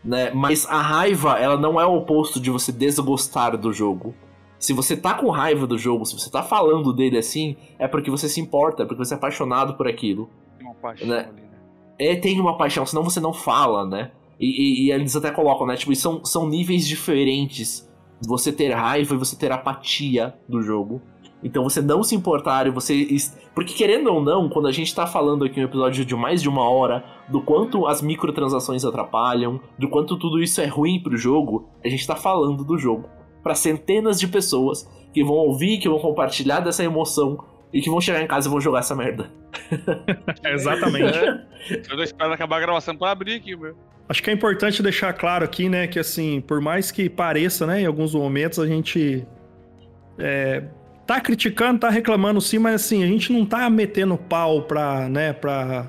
[0.02, 0.30] né?
[0.30, 4.14] Mas a raiva, ela não é o oposto de você desgostar do jogo.
[4.58, 8.10] Se você tá com raiva do jogo, se você tá falando dele assim, é porque
[8.10, 10.30] você se importa, é porque você é apaixonado por aquilo.
[10.56, 11.18] Tem uma paixão Né?
[11.28, 11.58] ali, né?
[11.98, 14.12] É, tem uma paixão, senão você não fala, né?
[14.40, 15.76] E, e- e eles até colocam, né?
[15.76, 17.86] Tipo, são, são níveis diferentes.
[18.20, 21.02] Você ter raiva e você ter apatia do jogo.
[21.42, 23.06] Então você não se importar e você.
[23.54, 26.48] Porque querendo ou não, quando a gente tá falando aqui um episódio de mais de
[26.48, 31.68] uma hora do quanto as microtransações atrapalham, do quanto tudo isso é ruim pro jogo,
[31.84, 33.08] a gente tá falando do jogo.
[33.42, 37.38] Pra centenas de pessoas que vão ouvir, que vão compartilhar dessa emoção
[37.72, 39.30] e que vão chegar em casa e vão jogar essa merda.
[40.44, 41.18] Exatamente.
[41.70, 43.76] Eu tô esperando acabar a gravação pra abrir aqui, meu.
[44.08, 47.80] Acho que é importante deixar claro aqui, né, que assim, por mais que pareça, né,
[47.80, 49.26] em alguns momentos a gente
[50.18, 50.62] é,
[51.06, 55.32] tá criticando, tá reclamando sim, mas assim, a gente não tá metendo pau pra, né,
[55.32, 55.88] pra,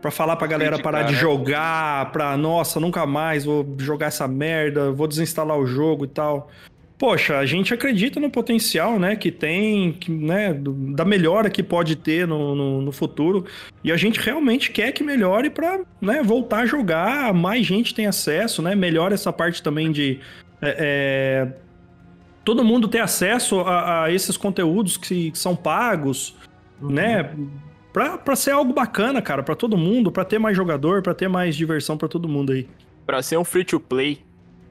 [0.00, 1.18] pra falar pra galera Criticar, parar de né?
[1.18, 6.48] jogar, pra, nossa, nunca mais vou jogar essa merda, vou desinstalar o jogo e tal.
[6.98, 11.62] Poxa, a gente acredita no potencial, né, que tem, que, né, do- da melhora que
[11.62, 13.44] pode ter no, no, no futuro.
[13.84, 18.06] E a gente realmente quer que melhore para né, voltar a jogar, mais gente tem
[18.08, 18.74] acesso, né?
[18.74, 20.18] Melhora essa parte também de
[20.60, 21.52] é, é,
[22.44, 26.34] todo mundo ter acesso a, a esses conteúdos que, que são pagos,
[26.82, 27.30] né?
[27.92, 31.28] Pra, pra ser algo bacana, cara, pra todo mundo, pra ter mais jogador, pra ter
[31.28, 32.66] mais diversão pra todo mundo aí.
[33.06, 34.18] Pra ser um free to play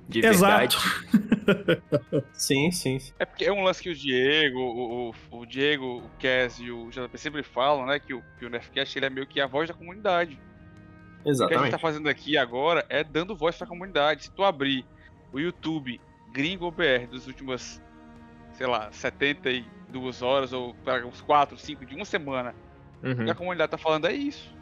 [0.07, 0.77] de Exato.
[0.79, 2.27] verdade.
[2.33, 2.97] Sim, sim.
[3.19, 6.71] É porque é um lance que o Diego, o, o, o Diego, o Cass e
[6.71, 7.99] o JP sempre falam, né?
[7.99, 10.33] Que o, que o Nerfcast ele é meio que a voz da comunidade.
[10.33, 11.71] O que a gente Exatamente.
[11.71, 14.23] tá fazendo aqui agora é dando voz pra comunidade.
[14.23, 14.85] Se tu abrir
[15.33, 15.99] o YouTube
[16.31, 17.81] Gringo BR dos últimos,
[18.53, 22.53] sei lá, 72 horas ou para uns 4, 5 de uma semana,
[23.03, 23.25] o Uhum.
[23.25, 24.53] que a comunidade tá falando é isso.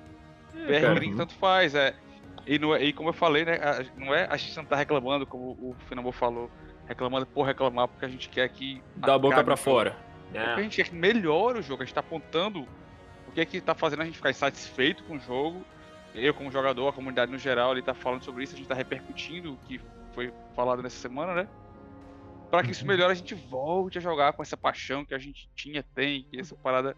[0.54, 0.94] BR cara.
[0.96, 1.94] Gringo tanto faz, é.
[2.46, 3.54] E, não é- e como eu falei, né?
[3.56, 6.50] a- não é a gente não tá reclamando, como o Finamor falou,
[6.88, 8.82] reclamando por reclamar, porque a gente quer que.
[8.96, 9.58] Boca acabe pra o jogo.
[9.58, 9.98] fora.
[10.34, 10.64] É porque a É.
[10.64, 12.68] gente quer que melhore o jogo, a gente tá apontando
[13.28, 15.64] o que é que tá fazendo a gente ficar insatisfeito com o jogo.
[16.14, 18.76] Eu, como jogador, a comunidade no geral, ele tá falando sobre isso, a gente tá
[18.76, 19.82] repercutindo o que
[20.14, 21.48] foi falado nessa semana, né?
[22.50, 22.88] Para que isso Uhum.
[22.88, 26.40] melhore, a gente volte a jogar com essa paixão que a gente tinha, tem, que
[26.40, 26.96] essa parada.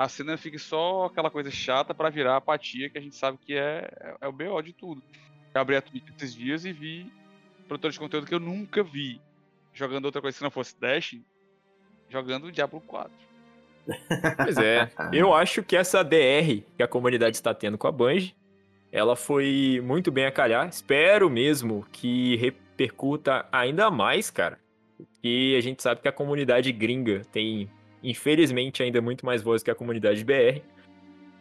[0.00, 3.52] A cena fique só aquela coisa chata para virar apatia, que a gente sabe que
[3.52, 5.02] é, é, é o BO de tudo.
[5.54, 7.12] Eu abri a Twitch esses dias e vi
[7.68, 9.20] produtor de conteúdo que eu nunca vi
[9.74, 11.18] jogando outra coisa que não fosse Dash,
[12.08, 13.12] jogando Diablo 4.
[14.42, 18.34] Pois é, eu acho que essa DR que a comunidade está tendo com a Bungie,
[18.90, 20.66] ela foi muito bem a calhar.
[20.66, 24.58] Espero mesmo que repercuta ainda mais, cara.
[25.22, 27.68] E a gente sabe que a comunidade gringa tem,
[28.02, 30.62] infelizmente, ainda muito mais voz que a comunidade BR.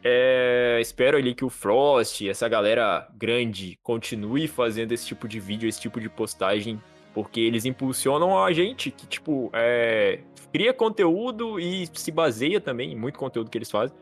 [0.03, 5.67] É, espero ali que o Frost, essa galera grande, continue fazendo esse tipo de vídeo,
[5.67, 6.81] esse tipo de postagem,
[7.13, 10.19] porque eles impulsionam a gente que, tipo, é,
[10.53, 13.95] cria conteúdo e se baseia também em muito conteúdo que eles fazem,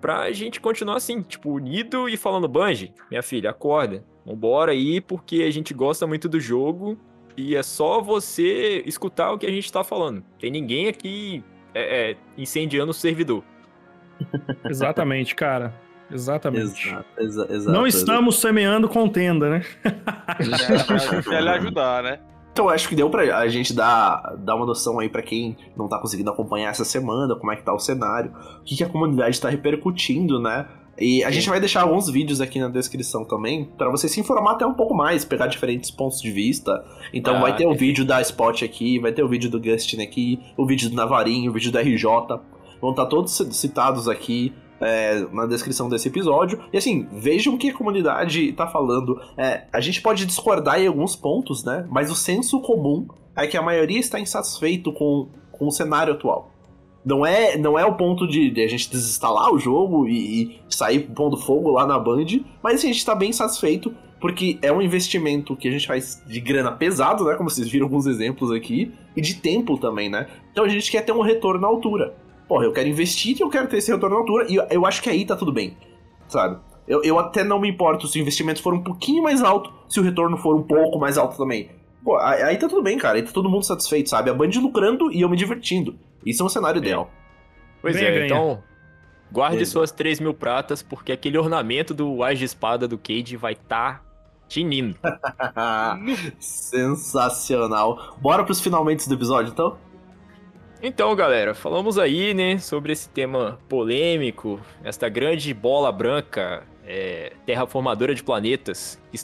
[0.00, 5.42] pra gente continuar assim, tipo, unido e falando, Bungie, minha filha, acorda, vambora aí, porque
[5.42, 6.96] a gente gosta muito do jogo
[7.36, 10.22] e é só você escutar o que a gente tá falando.
[10.38, 11.42] Tem ninguém aqui
[11.78, 13.42] é, é, incendiando o servidor.
[14.68, 15.74] Exatamente, cara.
[16.10, 16.88] Exatamente.
[16.88, 17.70] Exato, exa- exato.
[17.70, 19.62] Não estamos semeando contenda, né?
[21.28, 22.20] Quer lhe ajudar, né?
[22.52, 25.56] Então eu acho que deu pra a gente dar, dar uma noção aí pra quem
[25.76, 28.82] não tá conseguindo acompanhar essa semana, como é que tá o cenário, o que, que
[28.82, 30.66] a comunidade tá repercutindo, né?
[31.00, 34.52] E a gente vai deixar alguns vídeos aqui na descrição também, pra você se informar
[34.52, 36.84] até um pouco mais, pegar diferentes pontos de vista.
[37.12, 40.02] Então Ah, vai ter o vídeo da Spot aqui, vai ter o vídeo do Gustin
[40.02, 42.04] aqui, o vídeo do Navarinho, o vídeo do RJ.
[42.80, 46.60] Vão estar todos citados aqui é, na descrição desse episódio.
[46.72, 49.20] E assim, vejam o que a comunidade tá falando.
[49.36, 51.86] É, a gente pode discordar em alguns pontos, né?
[51.90, 56.50] Mas o senso comum é que a maioria está insatisfeito com, com o cenário atual.
[57.04, 60.60] Não é, não é o ponto de, de a gente desinstalar o jogo e, e
[60.68, 62.26] sair pondo fogo lá na Band,
[62.62, 66.22] mas assim, a gente tá bem satisfeito porque é um investimento que a gente faz
[66.26, 67.34] de grana pesado, né?
[67.34, 70.26] Como vocês viram alguns exemplos aqui, e de tempo também, né?
[70.50, 72.14] Então a gente quer ter um retorno à altura.
[72.48, 74.86] Porra, eu quero investir e eu quero ter esse retorno à altura, e eu, eu
[74.86, 75.76] acho que aí tá tudo bem,
[76.26, 76.58] sabe?
[76.86, 80.00] Eu, eu até não me importo se o investimento for um pouquinho mais alto, se
[80.00, 81.70] o retorno for um pouco mais alto também.
[82.08, 83.18] Pô, aí, tá tudo bem, cara.
[83.18, 84.30] Aí tá todo mundo satisfeito, sabe?
[84.30, 85.94] A Band lucrando e eu me divertindo.
[86.24, 87.10] Isso é um cenário ideal.
[87.82, 88.24] Pois Ganha, é, ganha.
[88.24, 88.62] então
[89.30, 89.72] guarde Exato.
[89.72, 93.98] suas 3 mil pratas, porque aquele ornamento do Ás de Espada do Cade vai estar
[93.98, 94.04] tá
[94.48, 94.96] tinindo.
[96.40, 98.16] Sensacional.
[98.22, 99.76] Bora pros finalmente do episódio, então?
[100.82, 108.14] Então, galera, falamos aí, né, sobre esse tema polêmico, esta grande bola branca, é, terraformadora
[108.14, 109.18] de planetas que,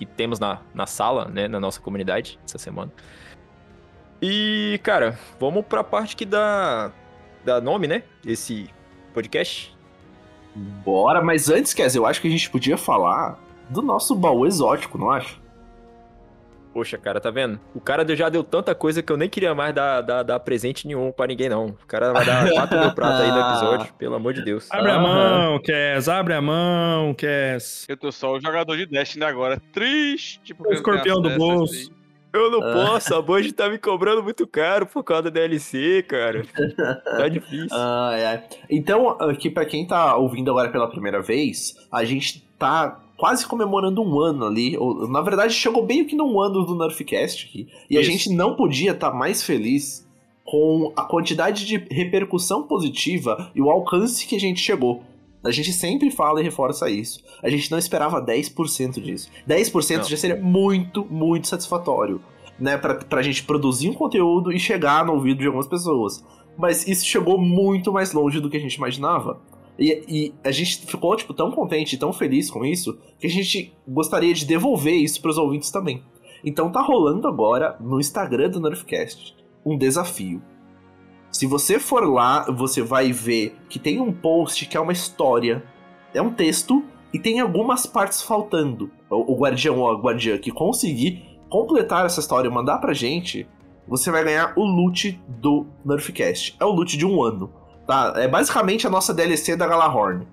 [0.00, 2.90] que temos na, na sala, né, na nossa comunidade essa semana.
[4.22, 6.90] E, cara, vamos pra parte que dá,
[7.44, 8.70] dá nome, né, esse
[9.12, 9.76] podcast.
[10.54, 13.38] Bora, mas antes, dizer, eu acho que a gente podia falar
[13.68, 15.36] do nosso baú exótico, não acha?
[16.72, 17.58] Poxa, cara, tá vendo?
[17.74, 20.86] O cara já deu tanta coisa que eu nem queria mais dar, dar, dar presente
[20.86, 21.66] nenhum pra ninguém, não.
[21.66, 24.68] O cara vai dar 4 mil pratas aí no episódio, pelo amor de Deus.
[24.70, 26.08] Abre a mão, Cass.
[26.08, 27.86] Abre a mão, Cass.
[27.88, 29.60] Eu tô só o jogador de Destiny agora.
[29.72, 30.54] Triste.
[30.54, 31.90] Porque O escorpião do bolso.
[32.32, 32.72] Eu não Ah.
[32.72, 36.42] posso, a Bungie tá me cobrando muito caro por causa da DLC, cara.
[37.04, 37.76] Tá difícil.
[37.76, 38.44] Ai, ai.
[38.70, 44.02] Então, aqui pra quem tá ouvindo agora pela primeira vez, a gente tá quase comemorando
[44.02, 44.78] um ano ali.
[44.78, 47.68] Ou, na verdade, chegou bem que num ano do Nerfcast aqui.
[47.90, 48.10] E a Isso.
[48.10, 50.08] gente não podia estar mais feliz
[50.42, 55.02] com a quantidade de repercussão positiva e o alcance que a gente chegou.
[55.44, 57.22] A gente sempre fala e reforça isso.
[57.42, 59.30] A gente não esperava 10% disso.
[59.48, 60.04] 10% Não.
[60.04, 62.20] já seria muito, muito satisfatório.
[62.58, 66.22] Né, pra, pra gente produzir um conteúdo e chegar no ouvido de algumas pessoas.
[66.58, 69.40] Mas isso chegou muito mais longe do que a gente imaginava.
[69.80, 73.74] E, e a gente ficou, tipo, tão contente, tão feliz com isso, que a gente
[73.88, 76.04] gostaria de devolver isso pros ouvintes também.
[76.44, 80.42] Então tá rolando agora no Instagram do Nerfcast um desafio.
[81.30, 85.62] Se você for lá, você vai ver que tem um post que é uma história,
[86.12, 88.90] é um texto e tem algumas partes faltando.
[89.08, 93.46] O, o guardião ou a guardiã que conseguir completar essa história e mandar pra gente,
[93.86, 96.56] você vai ganhar o loot do Nerfcast.
[96.58, 97.52] É o loot de um ano,
[97.90, 98.12] tá?
[98.14, 100.24] É basicamente a nossa DLC da Galahorn.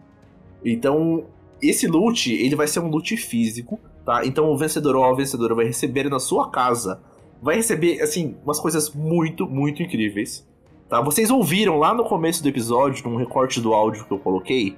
[0.63, 1.25] Então,
[1.59, 4.23] esse loot, ele vai ser um loot físico, tá?
[4.23, 7.01] Então o vencedor ou a vencedora vai receber na sua casa,
[7.41, 10.47] vai receber, assim, umas coisas muito, muito incríveis.
[10.87, 11.01] Tá?
[11.01, 14.77] Vocês ouviram lá no começo do episódio, num recorte do áudio que eu coloquei,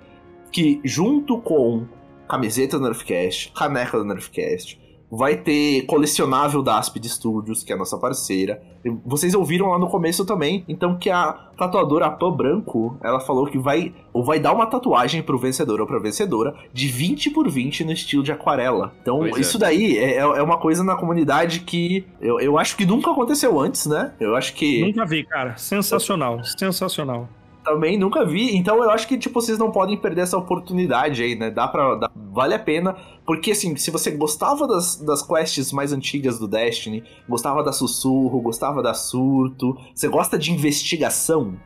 [0.49, 1.85] que junto com
[2.29, 4.78] camiseta do Nerfcast, caneca do Nerfcast,
[5.11, 8.61] vai ter colecionável da Aspid Studios, que é a nossa parceira.
[9.05, 13.57] Vocês ouviram lá no começo também, então que a tatuadora Pan Branco, ela falou que
[13.57, 17.83] vai ou vai dar uma tatuagem pro vencedor ou pra vencedora de 20 por 20
[17.85, 18.93] no estilo de aquarela.
[19.01, 19.41] Então Pois é.
[19.41, 23.59] isso daí é, é uma coisa na comunidade que eu, eu acho que nunca aconteceu
[23.59, 24.13] antes, né?
[24.19, 25.57] Eu acho que Nunca vi, cara.
[25.57, 27.27] Sensacional, sensacional.
[27.63, 31.35] também nunca vi, então eu acho que tipo vocês não podem perder essa oportunidade aí,
[31.35, 31.51] né?
[31.51, 35.91] Dá para dá- vale a pena, porque assim, se você gostava das, das quests mais
[35.91, 41.57] antigas do Destiny, gostava da Sussurro, gostava da Surto, você gosta de investigação,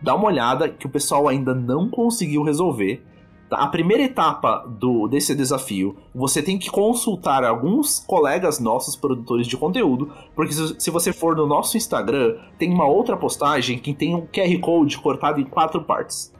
[0.00, 3.02] dá uma olhada que o pessoal ainda não conseguiu resolver.
[3.48, 3.56] tá?
[3.58, 9.56] A primeira etapa do, desse desafio, você tem que consultar alguns colegas nossos, produtores de
[9.56, 14.14] conteúdo, porque se, se você for no nosso Instagram, tem uma outra postagem que tem
[14.14, 16.32] um QR Code cortado em quatro partes.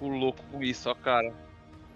[0.00, 1.43] O louco com isso, ó, cara.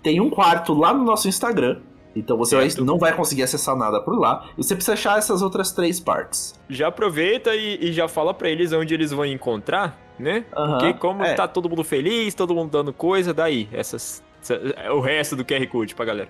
[0.03, 1.81] Tem um quarto lá no nosso Instagram,
[2.15, 5.43] então você vai- não vai conseguir acessar nada por lá, e você precisa achar essas
[5.43, 6.59] outras três partes.
[6.69, 10.45] Já aproveita e, e já fala pra eles onde eles vão encontrar, né?
[10.57, 11.35] Aham, Porque como é.
[11.35, 14.61] tá todo mundo feliz, todo mundo dando coisa, daí, essas, essa-
[14.93, 16.29] o resto do QR Code pra galera.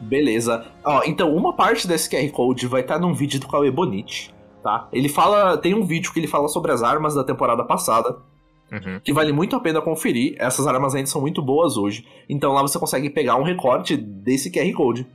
[0.00, 0.64] Beleza.
[0.84, 4.88] Ó, então, uma parte desse QR Code vai estar num vídeo do Cauê Bonite, tá?
[4.92, 5.56] Ele fala.
[5.58, 8.16] Tem um vídeo que ele fala sobre as armas da temporada passada,
[9.02, 10.34] que vale muito a pena conferir.
[10.38, 12.06] Essas armas ainda são muito boas hoje.
[12.28, 15.06] Então lá você consegue pegar um recorte desse QR Code.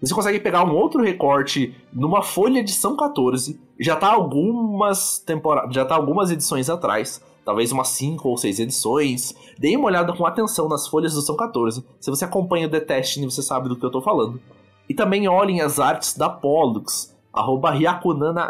[0.00, 3.58] Você consegue pegar um outro recorte numa folha de São 14.
[3.80, 5.74] Já tá algumas temporadas.
[5.74, 7.22] Já tá algumas edições atrás.
[7.44, 9.34] Talvez umas 5 ou 6 edições.
[9.58, 11.84] Deem uma olhada com atenção nas folhas do São 14.
[12.00, 14.40] Se você acompanha o The Destiny, você sabe do que eu tô falando.
[14.88, 17.72] E também olhem as artes da Pollux, arroba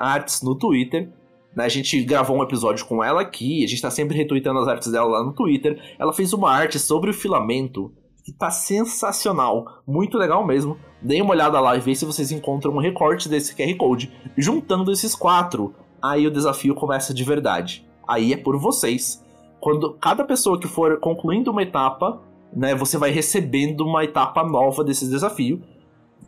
[0.01, 1.11] Arts no Twitter.
[1.57, 1.65] Né?
[1.65, 4.93] A gente gravou um episódio com ela aqui, a gente tá sempre retweetando as artes
[4.93, 5.81] dela lá no Twitter.
[5.99, 7.91] Ela fez uma arte sobre o filamento
[8.23, 10.77] que tá sensacional, muito legal mesmo.
[11.01, 14.13] Deem uma olhada lá e vê se vocês encontram um recorte desse QR Code.
[14.37, 17.87] Juntando esses quatro, aí o desafio começa de verdade.
[18.07, 19.25] Aí é por vocês.
[19.59, 22.21] Quando cada pessoa que for concluindo uma etapa,
[22.53, 25.63] né, você vai recebendo uma etapa nova desse desafio.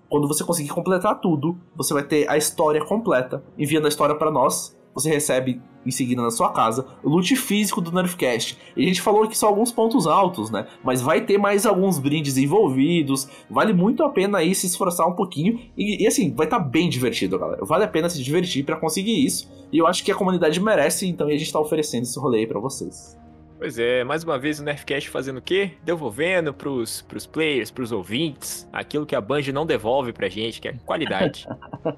[0.09, 3.43] Quando você conseguir completar tudo, você vai ter a história completa.
[3.59, 7.81] Enviando a história pra nós, você recebe em seguida na sua casa o loot físico
[7.81, 8.59] do Nerfcast.
[8.77, 10.67] E a gente falou aqui só alguns pontos altos, né?
[10.85, 13.29] Mas vai ter mais alguns brindes envolvidos.
[13.49, 15.59] Vale muito a pena aí se esforçar um pouquinho.
[15.77, 17.65] E, e, assim, vai estar bem divertido, galera.
[17.65, 19.51] Vale a pena se divertir pra conseguir isso.
[19.73, 22.47] E eu acho que a comunidade merece, então a gente tá oferecendo esse rolê aí
[22.47, 23.17] pra vocês.
[23.59, 25.73] Pois é, mais uma vez o Nerfcast fazendo o quê?
[25.83, 30.69] Devolvendo pros, pros players, pros ouvintes, aquilo que a Bungie não devolve pra gente, que
[30.69, 31.45] é qualidade.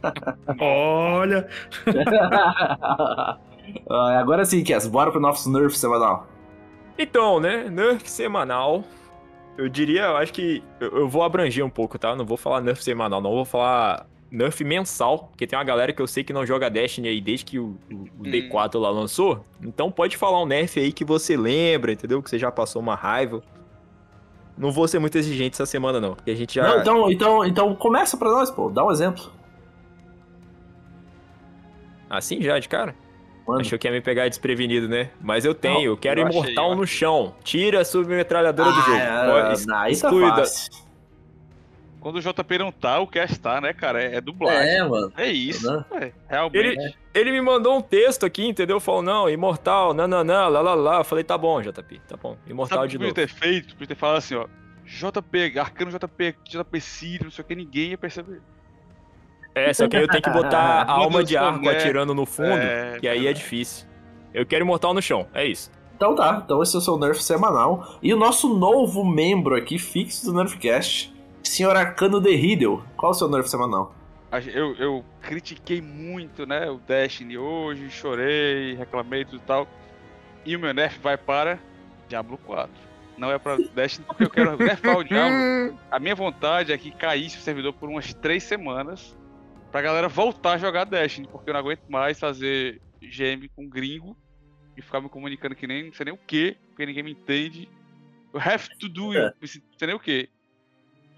[0.59, 1.47] Olha,
[4.19, 6.27] agora sim, Cass, bora pro nosso Nerf semanal.
[6.99, 8.83] então, né, Nerf semanal,
[9.59, 12.17] eu diria, eu acho que eu, eu vou abranger um pouco, tá?
[12.17, 16.01] Não vou falar Nerf semanal, não vou falar Nerf mensal, porque tem uma galera que
[16.01, 19.45] eu sei que não joga Destiny aí desde que o, o- o D4 lá lançou.
[19.61, 22.23] Então pode falar um Nerf aí que você lembra, entendeu?
[22.23, 23.43] Que você já passou uma raiva.
[24.57, 26.63] Não vou ser muito exigente essa semana, não, porque a gente já...
[26.63, 28.69] Não, então, então, então começa pra nós, pô.
[28.71, 29.33] Dá um exemplo.
[32.09, 32.95] Assim já, de cara?
[33.47, 33.63] Manda.
[33.63, 35.11] Achou que ia me pegar desprevenido, né?
[35.21, 36.99] Mas eu tenho, eu quero eu achei, imortal eu no achei.
[36.99, 37.35] chão.
[37.43, 38.97] Tira a submetralhadora do jogo.
[39.01, 40.45] Ah, Pode- não, tá exclui da-.
[42.01, 44.03] Quando o JP não tá, o cast tá, né, cara?
[44.03, 44.71] É, é dublagem.
[44.79, 45.13] É, mano.
[45.17, 45.85] É isso, Né?
[46.01, 46.57] é, realmente.
[46.59, 48.81] Ele, ele me mandou um texto aqui, entendeu?
[48.81, 50.97] Falou, não, imortal, nananã, lá, lá, lá.
[50.99, 52.37] Eu falei, tá bom, JP, tá bom.
[52.47, 53.15] Imortal Sabe o de que novo.
[53.15, 53.75] podia ter feito?
[53.75, 54.47] Podia ter falado assim, ó.
[54.87, 58.41] JP, Arcano JP, JP Círio, não sei o que, ninguém ia perceber.
[59.55, 61.77] É, só que aí eu tenho que botar a alma de arco boné.
[61.77, 63.87] atirando no fundo, É, que aí é difícil.
[64.33, 65.71] Eu quero imortal no chão, é isso.
[65.97, 67.99] Então tá, então esse é o seu Nerf semanal.
[68.03, 71.13] E o nosso novo membro aqui, fixo do Nerfcast,
[71.43, 72.83] Senhor Arcano de Riddle.
[72.97, 73.95] Qual é o seu Nerf semanal?
[74.55, 79.69] Eu, eu critiquei muito, né, o Destiny hoje, chorei, reclamei tudo e tal.
[80.47, 81.59] E o meu nerf vai para
[82.09, 82.73] Diablo 4.
[83.19, 85.77] Não é pra Destiny porque eu quero nerfar o Diablo.
[85.91, 89.17] A minha vontade é que caísse o servidor por umas três semanas
[89.73, 94.17] pra galera voltar a jogar Destiny, porque eu não aguento mais fazer GM com gringo
[94.77, 97.69] e ficar me comunicando que nem não sei nem o que, porque ninguém me entende.
[98.33, 100.29] Eu have to do it, não sei nem o que.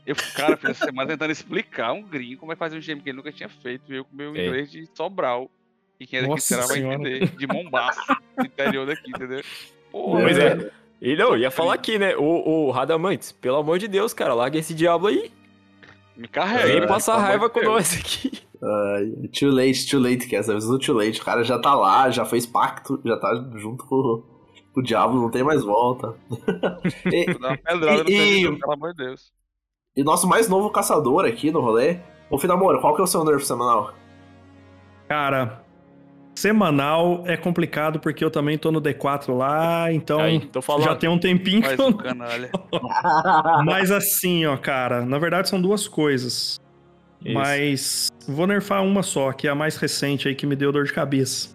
[0.07, 3.09] Eu, cara, fiz essa semana tentando explicar um gringo como é fazer um GM que
[3.11, 4.47] ele nunca tinha feito, e eu com meu É.
[4.47, 5.51] inglês de Sobral.
[6.01, 7.29] E quem é daqui será vai entender.
[7.37, 9.43] De Mombaça, do interior daqui, entendeu?
[9.91, 10.71] Porra, Pois é.
[11.01, 12.17] E não, ia falar aqui, né?
[12.17, 15.31] O, o Radamantes, pelo amor de Deus, cara, larga esse diabo aí.
[16.17, 16.67] Me carrega.
[16.67, 16.87] Vem né?
[16.87, 17.73] passar raiva com Deus.
[17.73, 18.31] nós aqui.
[18.63, 20.49] Ai, too late, too late, Cass.
[20.49, 21.21] Avisou too late.
[21.21, 24.23] O cara já tá lá, já fez pacto, já tá junto com,
[24.73, 26.15] com o diabo, não tem mais volta.
[27.13, 29.33] e, Vou dar uma pedrada no E- e- pelo amor de Deus.
[29.97, 31.99] E nosso mais novo caçador aqui no rolê,
[32.33, 33.93] Ô, Finamoro, qual que é o seu nerf semanal?
[35.07, 35.63] Cara,
[36.35, 40.85] semanal é complicado porque eu também tô no D4 lá, então Aí, tô falando.
[40.85, 42.51] já tem um tempinho Mais que eu um canalha.
[43.67, 46.59] Mas assim, ó, cara, na verdade são duas coisas.
[47.23, 47.35] Isso.
[47.35, 50.85] Mas vou nerfar uma só, que é a mais recente aí que me deu dor
[50.85, 51.55] de cabeça.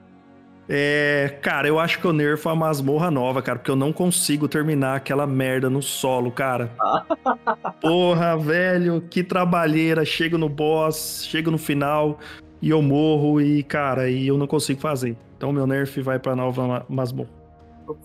[0.70, 4.48] É, cara, eu acho que eu nerfo a masmorra nova, cara, porque eu não consigo
[4.50, 6.72] terminar aquela merda no solo, cara.
[7.82, 10.04] Porra, velho, que trabalheira.
[10.04, 12.20] Chego no boss, chego no final
[12.62, 15.16] e eu morro e, cara, e eu não consigo fazer.
[15.38, 17.30] Então meu nerf vai pra nova ma- masmorra.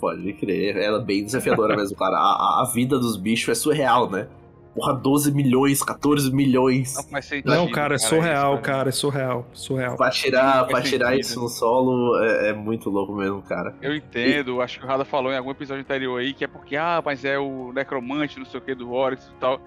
[0.00, 2.16] Pode crer, ela é bem desafiadora mesmo, cara.
[2.16, 4.28] A- a vida dos bichos é surreal, né?
[4.74, 6.94] Porra, 12 milhões, 14 milhões.
[7.10, 9.96] Não sentido, Não, cara, é surreal, cara, é surreal, surreal.
[9.96, 13.74] Pra tirar, pra tirar isso no solo é, é muito louco mesmo, cara.
[13.82, 16.74] Eu entendo, acho que o Rada falou em algum episódio anterior aí que é porque,
[16.76, 19.60] ah, mas é o necromante, não sei o que, do Oryx e tal.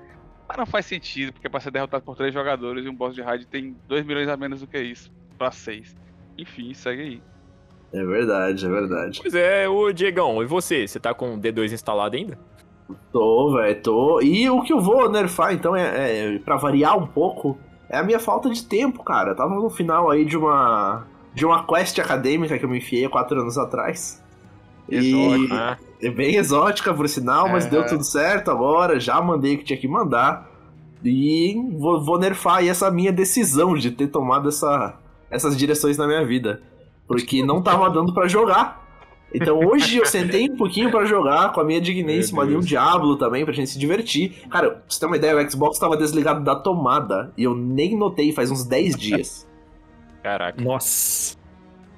[0.48, 3.22] Mas não faz sentido, porque pra ser derrotado por três jogadores e um boss de
[3.22, 5.96] raid tem 2 milhões a menos do que isso, pra 6.
[6.38, 7.22] Enfim, segue aí.
[7.94, 9.20] É verdade, é verdade.
[9.22, 10.88] Pois é, ô Diegão, e você?
[10.88, 12.38] Você tá com o D2 instalado ainda?
[13.12, 14.22] Tô, velho, tô.
[14.22, 17.58] E o que eu vou nerfar, então, é, é pra variar um pouco,
[17.90, 19.32] é a minha falta de tempo, cara.
[19.32, 21.06] Eu tava no final aí de uma.
[21.34, 24.24] de uma quest acadêmica que eu me enfiei há quatro anos atrás.
[24.88, 25.56] E Exótica.
[25.56, 27.70] Ah, é bem exótica, por sinal, mas É.
[27.70, 29.00] deu tudo certo agora.
[29.00, 30.48] Já mandei o que tinha que mandar.
[31.04, 34.96] E vou, vou nerfar aí essa minha decisão de ter tomado essa,
[35.30, 36.62] essas direções na minha vida.
[37.08, 38.85] Porque não tava dando pra jogar.
[39.36, 42.66] Então hoje eu sentei um pouquinho pra jogar com a minha digníssima ali, um Deus.
[42.68, 44.44] Diablo também, pra gente se divertir.
[44.50, 47.98] Cara, pra você ter uma ideia, o Xbox tava desligado da tomada e eu nem
[47.98, 49.48] notei faz uns 10 dias.
[50.24, 50.62] caraca.
[50.64, 51.36] Nossa.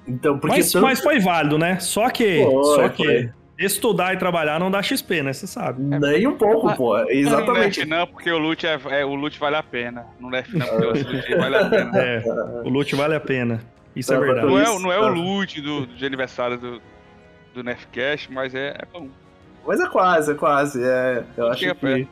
[0.07, 1.79] Então, porque Mas, tanto- mas foi válido, né?
[1.79, 3.29] Só que, Foi, só que foi.
[3.59, 5.33] estudar e trabalhar não dá XP, né?
[5.33, 5.81] Você sabe.
[5.83, 6.97] nem um pouco, pô.
[6.97, 7.79] Não Exatamente.
[7.79, 10.05] nerf não, porque o loot, é, é- o loot vale a pena.
[10.19, 11.91] Não nerf não, porque o loot vale a pena.
[11.99, 12.23] É,
[12.63, 13.61] o loot vale a pena.
[13.95, 14.47] Isso é Não, verdade.
[14.47, 16.81] Não é, não é o loot do, de aniversário do,
[17.57, 19.07] do Nerfcast, mas é, é bom.
[19.65, 20.83] Mas é quase, é quase.
[20.83, 21.73] É, eu acho que.
[21.73, 22.09] perto.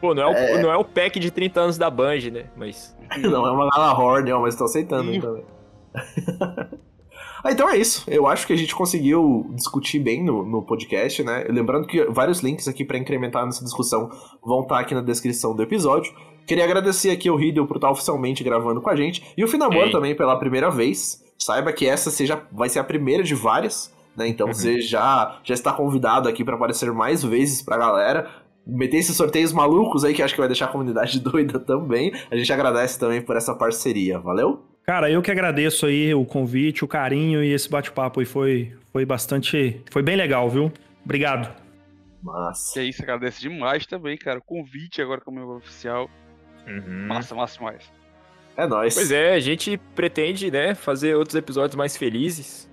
[0.00, 0.62] Pô, não é, o, É.
[0.62, 2.46] não é o pack de 30 anos da Band, né?
[2.56, 2.94] Mas.
[3.18, 5.20] Não, é uma Galahorn, ó, mas tô aceitando Ih.
[5.20, 5.44] também.
[7.44, 8.02] ah, então é isso.
[8.08, 11.44] Eu acho que a gente conseguiu discutir bem no, no podcast, né?
[11.48, 14.10] Lembrando que vários links aqui pra incrementar nessa discussão
[14.42, 16.12] vão estar aqui na descrição do episódio.
[16.46, 19.22] Queria agradecer aqui ao Riddle por estar oficialmente gravando com a gente.
[19.36, 19.90] E o Finamor Ei.
[19.92, 21.22] também pela primeira vez.
[21.38, 24.28] Saiba que essa seja, vai ser a primeira de várias, né?
[24.28, 24.54] Então Uhum.
[24.54, 28.28] você já, já está convidado aqui pra aparecer mais vezes pra galera.
[28.66, 32.12] Meter esses sorteios malucos aí que acho que vai deixar a comunidade doida também.
[32.30, 34.18] A gente agradece também por essa parceria.
[34.18, 34.64] Valeu?
[34.86, 39.04] Cara, eu que agradeço aí o convite, o carinho e esse bate-papo aí foi, foi
[39.06, 39.80] bastante.
[39.90, 40.70] Foi bem legal, viu?
[41.04, 41.54] Obrigado.
[42.22, 42.72] Massa.
[42.74, 44.38] Que é isso, agradece demais também, cara.
[44.38, 46.08] O convite agora como membro oficial.
[46.66, 47.06] Uhum.
[47.06, 47.82] Massa, massa demais.
[48.56, 48.94] É nóis.
[48.94, 52.70] Pois é, a gente pretende, né, fazer outros episódios mais felizes.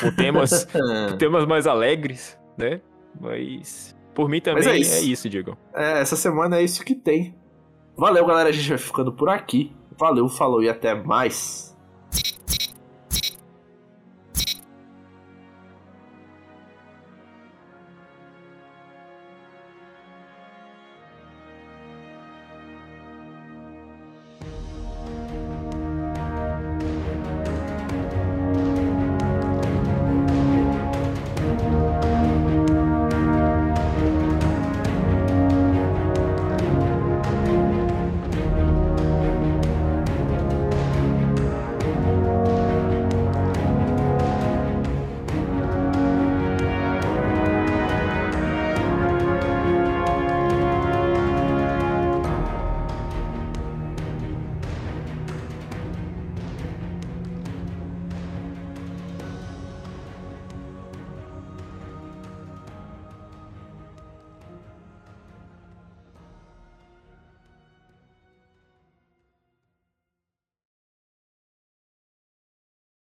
[0.00, 0.66] Com temas,
[1.18, 2.80] temas mais alegres, né?
[3.18, 3.96] Mas.
[4.14, 5.04] Por mim também Mas é é isso.
[5.04, 5.56] isso, Diego.
[5.74, 7.34] É, essa semana é isso que tem.
[7.96, 8.48] Valeu, galera.
[8.48, 9.72] A gente vai ficando por aqui.
[9.98, 11.69] Valeu, falou e até mais.